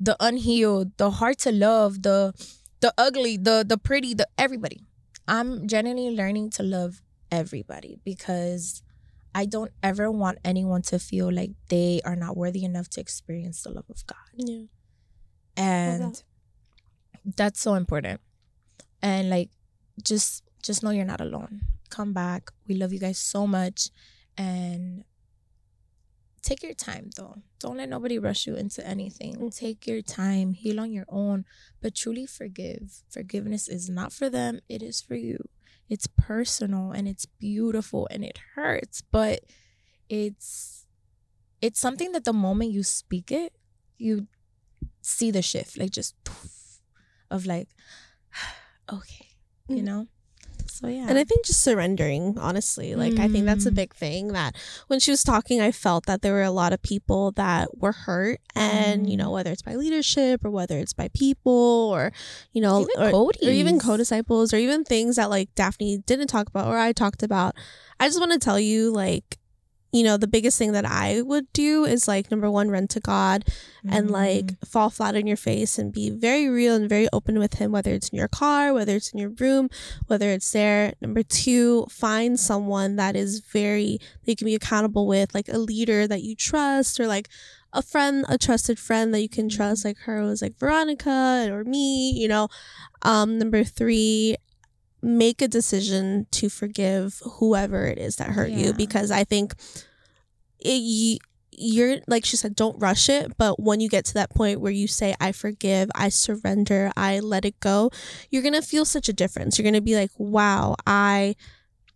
[0.00, 2.32] the unhealed, the hard to love, the
[2.80, 4.82] the ugly, the the pretty, the everybody.
[5.28, 8.82] I'm genuinely learning to love everybody because
[9.34, 13.62] I don't ever want anyone to feel like they are not worthy enough to experience
[13.62, 14.16] the love of God.
[14.34, 14.62] Yeah.
[15.56, 16.22] And
[17.36, 18.20] that's so important.
[19.02, 19.50] And like
[20.02, 21.62] just just know you're not alone.
[21.90, 22.50] Come back.
[22.66, 23.90] We love you guys so much
[24.38, 25.04] and
[26.46, 27.36] take your time though.
[27.58, 29.34] Don't let nobody rush you into anything.
[29.36, 29.50] Mm.
[29.54, 31.44] Take your time, heal on your own,
[31.82, 33.02] but truly forgive.
[33.10, 35.38] Forgiveness is not for them, it is for you.
[35.88, 39.40] It's personal and it's beautiful and it hurts, but
[40.08, 40.86] it's
[41.60, 43.52] it's something that the moment you speak it,
[43.98, 44.28] you
[45.02, 46.80] see the shift, like just poof,
[47.30, 47.68] of like
[48.92, 49.26] okay,
[49.68, 49.84] you Mhm.
[49.84, 50.08] know?
[50.76, 51.06] So yeah.
[51.08, 53.74] And I think just surrendering, honestly, like I think that's a Mm.
[53.82, 54.54] big thing that
[54.88, 57.92] when she was talking, I felt that there were a lot of people that were
[57.92, 59.20] hurt, and you Mm.
[59.20, 62.12] know whether it's by leadership or whether it's by people or
[62.52, 66.48] you know even or, or even co-disciples or even things that like Daphne didn't talk
[66.48, 67.54] about or I talked about.
[67.98, 69.38] I just want to tell you like
[69.96, 73.00] you know the biggest thing that I would do is like number one run to
[73.00, 73.44] God
[73.88, 74.68] and like Mm.
[74.68, 77.92] fall flat on your face and be very real and very open with him whether
[77.92, 79.68] it's in your car whether it's in your room
[80.08, 80.92] whether it's there.
[81.00, 85.58] Number two find someone that is very that you can be accountable with like a
[85.58, 87.28] leader that you trust or like
[87.72, 91.64] a friend a trusted friend that you can trust like her was like veronica or
[91.64, 92.48] me you know.
[93.02, 94.36] Um number three
[95.02, 99.54] make a decision to forgive whoever it is that hurt you because i think
[100.58, 101.20] it,
[101.58, 104.72] you're like she said don't rush it but when you get to that point where
[104.72, 107.90] you say i forgive i surrender i let it go
[108.30, 109.58] you're gonna feel such a difference.
[109.58, 111.34] You're gonna be like wow i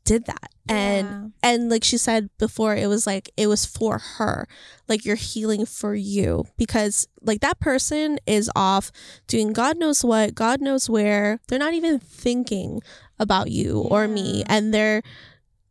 [0.04, 0.50] did that.
[0.68, 1.08] And
[1.42, 1.50] Yeah.
[1.50, 4.46] and like she said before it was like it was for her.
[4.88, 8.90] Like you're healing for you because like that person is off
[9.26, 11.40] doing god knows what god knows where.
[11.48, 12.80] They're not even thinking
[13.18, 14.44] about you or me.
[14.46, 15.02] And they're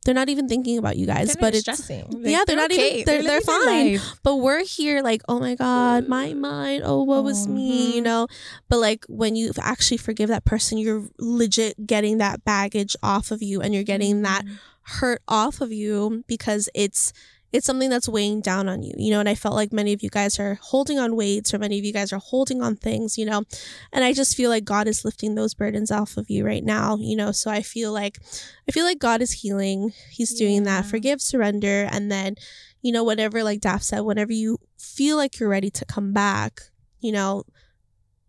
[0.06, 2.24] they're not even thinking about you guys They're but it's stressing.
[2.26, 3.92] yeah, they're not even- they're- they're their fine.
[3.94, 4.20] life.
[4.24, 8.06] but we're here like oh my god my mind oh what was me you Mhm.
[8.06, 8.28] know
[8.70, 13.42] but like when you actually forgive that person you're legit getting that baggage off of
[13.44, 14.58] you and you're getting that Mm.
[14.84, 17.12] hurt off of you because it's
[17.52, 20.04] it's something that's weighing down on you you know and i felt like many of
[20.04, 23.18] you guys are holding on weights or many of you guys are holding on things
[23.18, 23.44] you know
[23.92, 26.96] and i just feel like god is lifting those burdens off of you right now
[26.98, 28.20] you know so i feel like
[28.68, 29.94] i feel like god is healing.
[30.10, 30.86] He's doing that.
[30.86, 32.36] Forgive surrender and then
[32.82, 36.62] you know whatever like Daph said whenever you feel like you're ready to come back
[37.00, 37.44] you know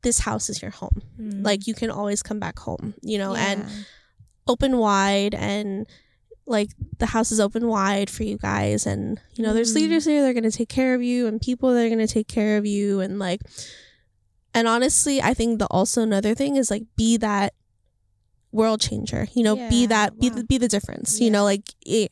[0.03, 1.03] this house is your home.
[1.21, 1.45] Mm.
[1.45, 3.67] like you can always come back home you know and
[4.47, 5.87] open wide and
[6.51, 9.77] like the house is open wide for you guys and you know there's Mhm.
[9.77, 12.07] leaders here that are going to take care of you and people that are going
[12.07, 13.41] to take care of you and like
[14.53, 17.55] and honestly i think the also another thing is like be that
[18.53, 20.35] world changer you know be Yeah, that be wow.
[20.37, 22.11] the, be the difference you know like it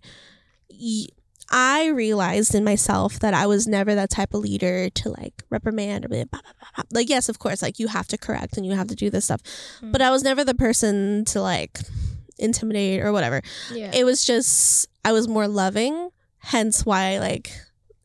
[1.50, 6.04] I realized in myself that I was never that type of leader to like reprimand
[6.04, 6.40] or blah.
[6.92, 9.24] like yes of course like you have to correct and you have to do this
[9.24, 9.40] stuff
[9.80, 9.92] Mm.
[9.92, 11.80] but I was never the person to like
[12.38, 13.90] intimidate or whatever yeah.
[13.94, 17.50] it was just I was more loving, hence why like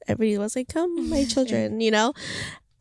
[0.07, 2.13] everybody was like, "Come, my children," you know,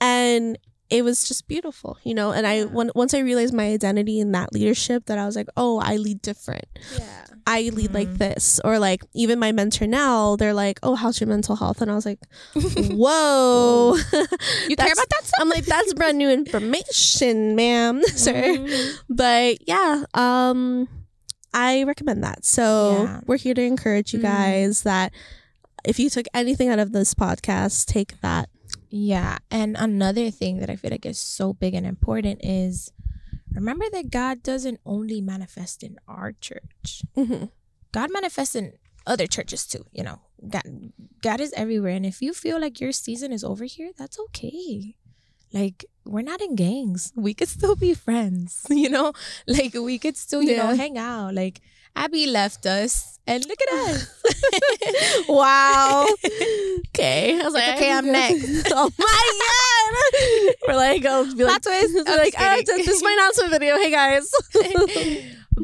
[0.00, 0.58] and
[0.90, 2.32] it was just beautiful, you know.
[2.32, 5.48] And I when, once I realized my identity in that leadership, that I was like,
[5.56, 6.66] oh, I lead different.
[6.98, 7.24] Yeah.
[7.46, 8.18] I lead like Mhm.
[8.18, 11.80] this, or like even my mentor now, they're like, oh, how's your mental health?
[11.80, 12.20] And I was like,
[12.54, 13.96] whoa,
[14.68, 15.24] You care That's- about that?
[15.24, 15.40] Stuff?
[15.40, 18.32] I'm like, that's brand new information, ma'am, sir.
[18.32, 18.94] Mhm.
[19.08, 20.88] But yeah, um,
[21.54, 22.44] I recommend that.
[22.44, 23.20] So Yeah.
[23.26, 24.22] we're here to encourage you Mm.
[24.22, 25.12] guys that
[25.84, 28.48] if you took anything out of this podcast, take that.
[28.88, 29.38] Yeah.
[29.50, 32.90] And another thing that I feel like is so big and important is
[33.50, 37.02] remember that God doesn't only manifest in our church.
[37.16, 37.46] Mm-hmm.
[37.92, 38.72] God manifests in
[39.06, 40.20] other churches too, you know.
[40.48, 40.62] God
[41.22, 41.92] God is everywhere.
[41.92, 44.94] And if you feel like your season is over here, that's okay.
[45.52, 47.12] Like we're not in gangs.
[47.16, 49.12] We could still be friends, you know?
[49.46, 51.34] Like we could still, you know, hang out.
[51.34, 51.60] Like
[51.94, 54.22] Abby left us and look at us.
[55.28, 56.06] Wow.
[56.88, 57.40] okay.
[57.40, 58.72] I was It's okay, I'm next.
[58.72, 60.58] oh my god.
[60.68, 61.94] We're like, I'll be like, Plot twist.
[61.94, 63.76] We're I'm like, ah, this is my announcement video.
[63.76, 64.30] Hey guys.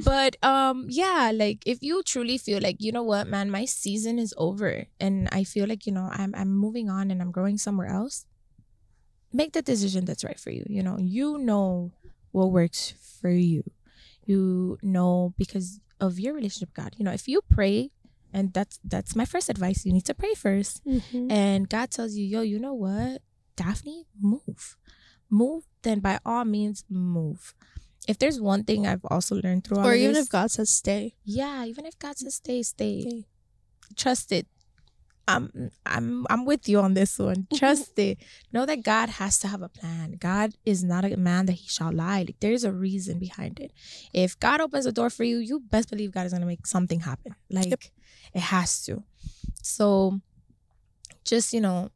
[0.05, 4.19] but um yeah like if you truly feel like you know what man my season
[4.19, 7.57] is over and i feel like you know i'm i'm moving on and i'm growing
[7.57, 8.27] somewhere else
[9.33, 11.93] make the decision that's right for you you know you know
[12.33, 13.63] what works for you
[14.27, 17.91] you know because of your relationship with god you know if you pray
[18.33, 21.31] and that's that's my first advice you need to pray first Mm-hmm.
[21.31, 23.23] and God tells you, yo, you know what,
[23.57, 24.77] Daphne, move,
[25.31, 25.65] move.
[25.83, 27.55] Then by all means, move.
[28.07, 30.71] If there's one thing I've also learned through all Or even this, if God says
[30.71, 31.15] stay.
[31.25, 33.25] yeah, even if God says stay, stay, Stay.
[33.97, 34.47] trust it.
[35.29, 37.47] I'm I'm I'm with you on this one.
[37.55, 38.19] Trust it.
[38.53, 40.17] Know that God has to have a plan.
[40.19, 42.21] God is not a man that he shall lie.
[42.21, 43.73] Like there's a reason behind it.
[44.15, 47.01] If God opens a door for you, you best believe God is gonna make something
[47.01, 47.35] happen.
[47.51, 47.81] Like Yep.
[48.35, 49.05] it has to.
[49.63, 50.21] So
[51.25, 51.91] just, you know,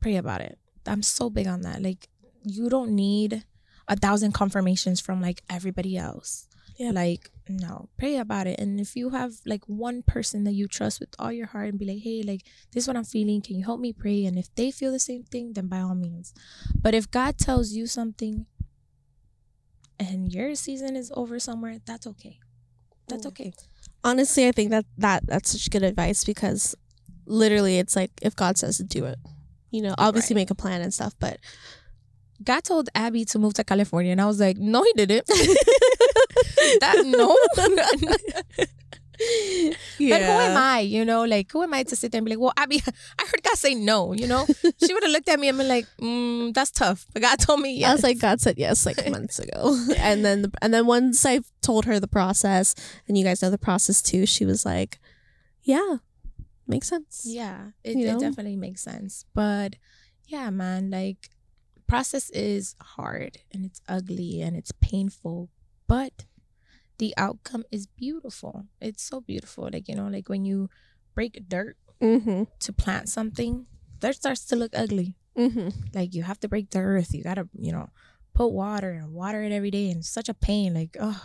[0.00, 0.58] pray about it.
[0.86, 1.82] I'm so big on that.
[1.82, 2.08] Like
[2.42, 3.44] you don't need
[3.86, 6.48] a thousand confirmations from like everybody else.
[6.82, 6.94] Yep.
[6.96, 8.58] Like, no, pray about it.
[8.58, 11.78] And if you have like one person that you trust with all your heart and
[11.78, 13.40] be like, hey, like, this is what I'm feeling.
[13.40, 14.24] Can you help me pray?
[14.24, 16.34] And if they feel the same thing, then by all means.
[16.80, 18.46] But if God tells you something
[20.00, 22.40] and your season is over somewhere, that's okay.
[23.06, 23.52] That's okay.
[24.02, 26.74] Honestly, I think that, that that's such good advice because
[27.26, 29.18] literally it's like if God says to do it.
[29.70, 30.42] You know, obviously Right.
[30.42, 31.38] make a plan and stuff, but
[32.44, 35.26] God told Abby to move to California, and I was like, no, he didn't.
[36.80, 37.36] that no.
[39.98, 40.80] But who am I?
[40.80, 42.82] You know, like who am I to sit there and be like, well, Abby,
[43.18, 44.12] I heard God say no.
[44.12, 44.46] You know,
[44.84, 47.06] she would have looked at me and been like, mm, that's tough.
[47.12, 47.90] But God told me yes.
[47.90, 51.24] I was like, God said yes like months ago, and then the, and then once
[51.24, 52.74] I told her the process,
[53.06, 54.98] and you guys know the process too, she was like,
[55.62, 55.96] "Yeah,
[56.66, 59.24] makes sense." yeah, it, it definitely makes sense.
[59.34, 59.76] But
[60.26, 61.30] yeah, man, like
[61.92, 65.50] process is hard and it's ugly and it's painful,
[65.86, 66.24] but
[66.98, 68.66] the outcome is beautiful.
[68.80, 69.68] It's so beautiful.
[69.72, 70.68] Like you know, like when you
[71.14, 72.42] break dirt Mm-hmm.
[72.58, 73.66] to plant something,
[74.00, 75.14] dirt starts to look ugly.
[75.38, 75.68] Mm-hmm.
[75.94, 77.88] like you have to break the earth you gotta you know
[78.34, 81.22] put water and water it every day and it's such a pain like oh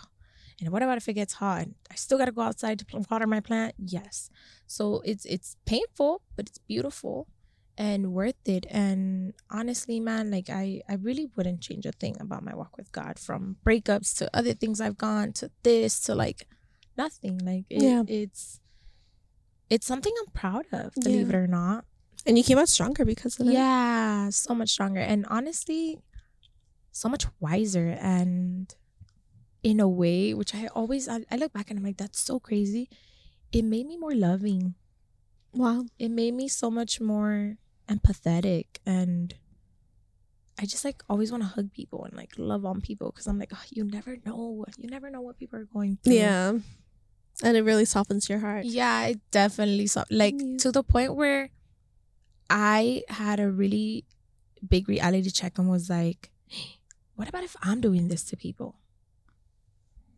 [0.61, 3.41] and what about if it gets hot i still gotta go outside to water my
[3.41, 4.30] plant yes
[4.65, 7.28] so it's it's painful but it's beautiful
[7.78, 12.43] and worth it and honestly man like i i really wouldn't change a thing about
[12.43, 16.47] my walk with god from breakups to other things i've gone to this to like
[16.97, 18.03] nothing like it, Yeah.
[18.07, 18.59] it's
[19.69, 21.86] it's something i'm proud of believe it or not
[22.28, 23.53] And you came out stronger because of it.
[23.53, 24.99] yeah, so much stronger.
[24.99, 26.01] And honestly,
[26.91, 27.95] so much wiser.
[28.03, 28.67] And
[29.63, 32.36] in a way, which I always, I, I look back and I'm like, that's so
[32.39, 32.89] crazy.
[33.55, 34.75] It made me more loving.
[35.55, 35.86] Wow.
[35.95, 37.55] It made me so much more
[37.90, 38.66] empathetic.
[38.86, 39.34] And
[40.60, 43.40] I just like always want to hug people and like love on people because I'm
[43.40, 44.66] like, oh, you never know.
[44.78, 46.14] You never know what people are going through.
[46.14, 46.54] Yeah.
[47.44, 48.66] And it really softens your heart.
[48.66, 50.58] Yeah, it definitely so like Yeah.
[50.60, 51.50] to the point where
[52.50, 54.06] I had a really
[54.68, 56.32] big reality check and was like,
[57.16, 58.80] what about if I'm doing this to people?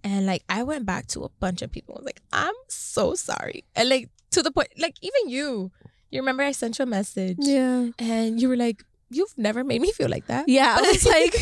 [0.03, 1.95] And like I went back to a bunch of people.
[1.95, 3.65] I was like, I'm so sorry.
[3.75, 5.71] And like to the point, like even you,
[6.11, 7.89] you remember I sent you a message Yeah.
[7.99, 10.47] and you were like, You've never made me feel like that.
[10.47, 10.75] Yeah.
[10.77, 11.33] I was like,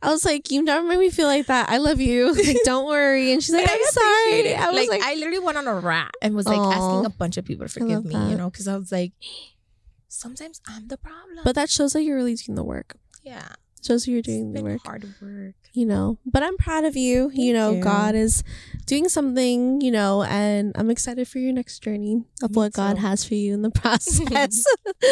[0.00, 1.68] I was like, you never made me feel like that.
[1.68, 2.32] I love you.
[2.34, 3.30] Like, don't worry.
[3.32, 4.38] And she's like, I'm sorry.
[4.40, 4.58] it.
[4.58, 6.72] I was like, like, I literally went on a rant and was like Aw.
[6.72, 8.30] asking a bunch of people to forgive me, that.
[8.30, 9.12] you know, because I was like,
[10.08, 11.40] sometimes I'm the problem.
[11.44, 12.96] but that shows that you're really doing the work.
[13.22, 13.48] yeah,
[13.84, 14.80] shows you're doing It's the work.
[14.86, 15.54] hard work.
[15.72, 17.82] you know but i'm proud of you you know you.
[17.82, 18.42] god is
[18.86, 22.98] doing something you know and i'm excited for your next journey of Me what god
[22.98, 24.64] has for you in the process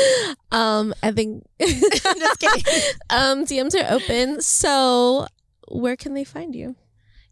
[0.53, 2.64] um i think Just kidding.
[3.11, 5.27] um dms are open so
[5.68, 6.77] where can they find you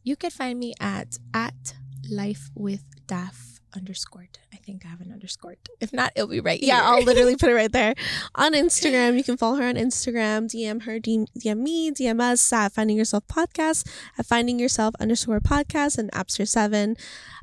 [0.02, 1.74] You can find me at at
[2.10, 4.39] life with daph underscored.
[4.52, 5.58] I think I have an underscored.
[5.80, 7.94] If not, it'll be right yeah i'll literally put it right there
[8.34, 12.52] on instagram you can follow her on instagram dm her dm, DM me dm us
[12.52, 13.88] at finding yourself podcast
[14.18, 16.96] at finding yourself underscore podcast and absterr 7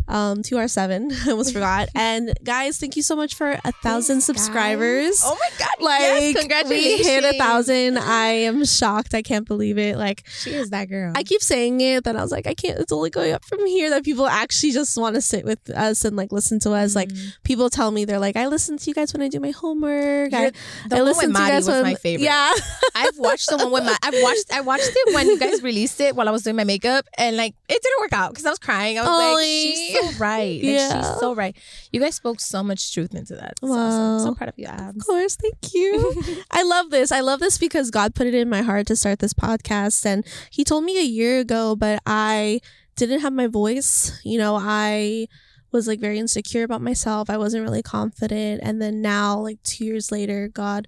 [0.08, 4.28] um 2r7 i almost forgot and guys thank you so much for a thousand Thanks,
[4.28, 4.38] guys.
[4.38, 5.84] subscribers Oh my god!
[5.84, 7.00] like yes, congratulations!
[7.00, 10.90] we hit a thousand i am shocked i can't believe it like She is that
[10.90, 11.14] girl.
[11.16, 12.80] I keep saying it, then I was like, I can't.
[12.80, 13.90] It's only going up from here.
[13.90, 16.96] That people actually just want to sit with us and like listen to us.
[16.98, 17.34] Like Mm.
[17.44, 20.34] people tell me they're like, I listen to you guys when I do my homework.
[20.34, 20.50] I,
[20.90, 22.26] the I one listen with to you guys was when my favorite.
[22.26, 22.52] Yeah,
[22.96, 23.96] I've watched the one with my.
[24.04, 24.52] I've watched.
[24.52, 27.38] I watched it when you guys released it while I was doing my makeup, and
[27.38, 28.98] like it didn't work out because I was crying.
[29.00, 30.56] I was like, she's so right.
[30.62, 30.98] Like, Yeah.
[31.12, 31.56] she's so right.
[31.94, 33.52] You guys spoke so much truth into that.
[33.54, 33.78] It's Wow.
[34.18, 34.28] awesome.
[34.32, 35.04] So proud of you, of Abs.
[35.06, 35.36] course.
[35.38, 36.14] Thank you.
[36.52, 37.12] I love this.
[37.12, 40.26] I love this because God put it in my heart to start this podcast, and
[40.50, 42.62] He told me a year ago, but I
[42.96, 44.20] didn't have my voice.
[44.26, 45.28] You know, I
[45.72, 47.30] was like very insecure about myself.
[47.30, 50.88] I wasn't really confident, and then now, like two years later, God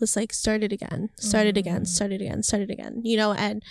[0.00, 1.86] was like, started again, started it again, mm.
[1.86, 3.62] started again, started again." You know, and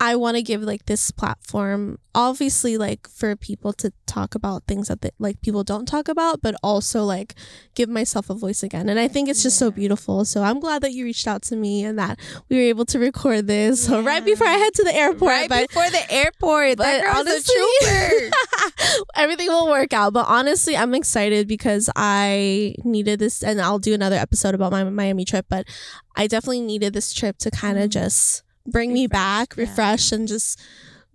[0.00, 4.88] I want to give like this platform, obviously, like for people to talk about things
[4.88, 7.34] that they, like people don't talk about, but also like
[7.74, 8.88] give myself a voice again.
[8.88, 10.24] And I think it's just so beautiful.
[10.24, 12.18] So I'm glad that you reached out to me and that
[12.48, 15.30] we were able to record this so right before I head to the airport.
[15.30, 16.76] right but before the airport.
[16.76, 18.36] but that girl's honestly- a trooper.
[19.16, 20.12] everything will work out.
[20.12, 24.84] But honestly, I'm excited because I needed this, and I'll do another episode about my
[24.84, 25.46] Miami trip.
[25.48, 25.66] But
[26.16, 27.92] I definitely needed this trip to kind of Mhm.
[27.92, 29.62] just bring me Refresh, back, yeah.
[29.64, 30.60] refresh, and just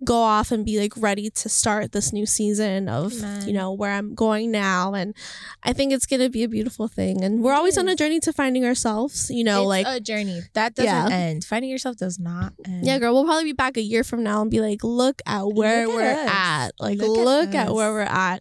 [0.02, 3.46] go off and be like ready to start this new season of Amen.
[3.46, 4.94] you know where I'm going now.
[4.94, 5.14] And
[5.62, 7.22] I think it's gonna be a beautiful thing.
[7.22, 9.30] And we're It always on a journey to finding ourselves.
[9.30, 9.86] You know, it's like.
[9.86, 11.08] a journey that doesn't Yeah.
[11.14, 11.44] end.
[11.44, 12.86] Finding yourself does not end.
[12.86, 15.42] yeah, girl, we'll probably be back a year from now and be like, look at
[15.52, 16.32] where Look we're at us.
[16.34, 16.70] at.
[16.80, 18.40] Like, Look look, at at, where we're at.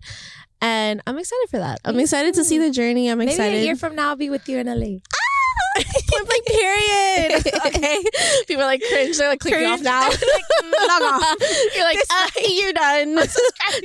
[0.61, 1.79] And I'm excited for that.
[1.83, 3.09] I'm excited to see the journey.
[3.09, 4.99] I'm excited Maybe a year from now, I'll be with you in LA.
[5.75, 7.55] Point blank period.
[7.67, 8.03] okay.
[8.47, 9.17] People are like cringe.
[9.17, 10.09] They're like clicking off now.
[10.89, 11.35] Log off.
[11.75, 13.19] You're like, uh, you're done.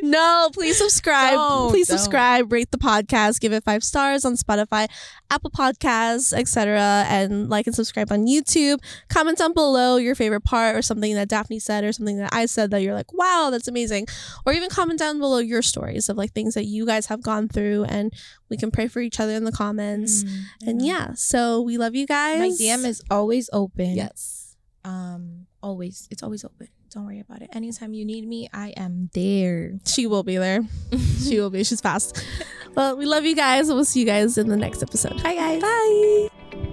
[0.03, 1.35] no, please subscribe.
[1.35, 1.99] Don't, please don't.
[1.99, 2.53] subscribe.
[2.53, 3.41] Rate the podcast.
[3.41, 4.89] Give it five stars on Spotify,
[5.31, 7.05] Apple Podcasts, etc.
[7.09, 8.79] And like and subscribe on YouTube.
[9.09, 12.47] Comment down below your favorite part or something that Daphne said or something that I
[12.47, 14.07] said that you're like, wow, that's amazing.
[14.47, 17.49] Or even comment down below your stories of like things that you guys have gone
[17.49, 18.13] through, and
[18.49, 20.25] we can pray for each other in the comments.
[20.67, 22.39] And yeah, so we love you guys.
[22.39, 23.95] my DM is always open.
[23.95, 24.57] yes.
[24.85, 26.07] Um, always.
[26.11, 26.69] It's always open.
[26.91, 27.51] Don't worry about it.
[27.53, 29.81] Anytime you need me, I am there.
[29.85, 30.61] She will be there.
[31.19, 31.65] she will be.
[31.65, 32.25] She's fast.
[32.77, 33.69] Well, we love you guys.
[33.69, 35.23] and We'll see you guys in the next episode.
[35.23, 35.63] Bye, guys.
[35.63, 36.29] Bye.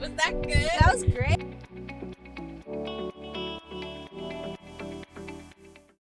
[0.00, 0.68] Was that good?
[0.80, 1.40] That was great.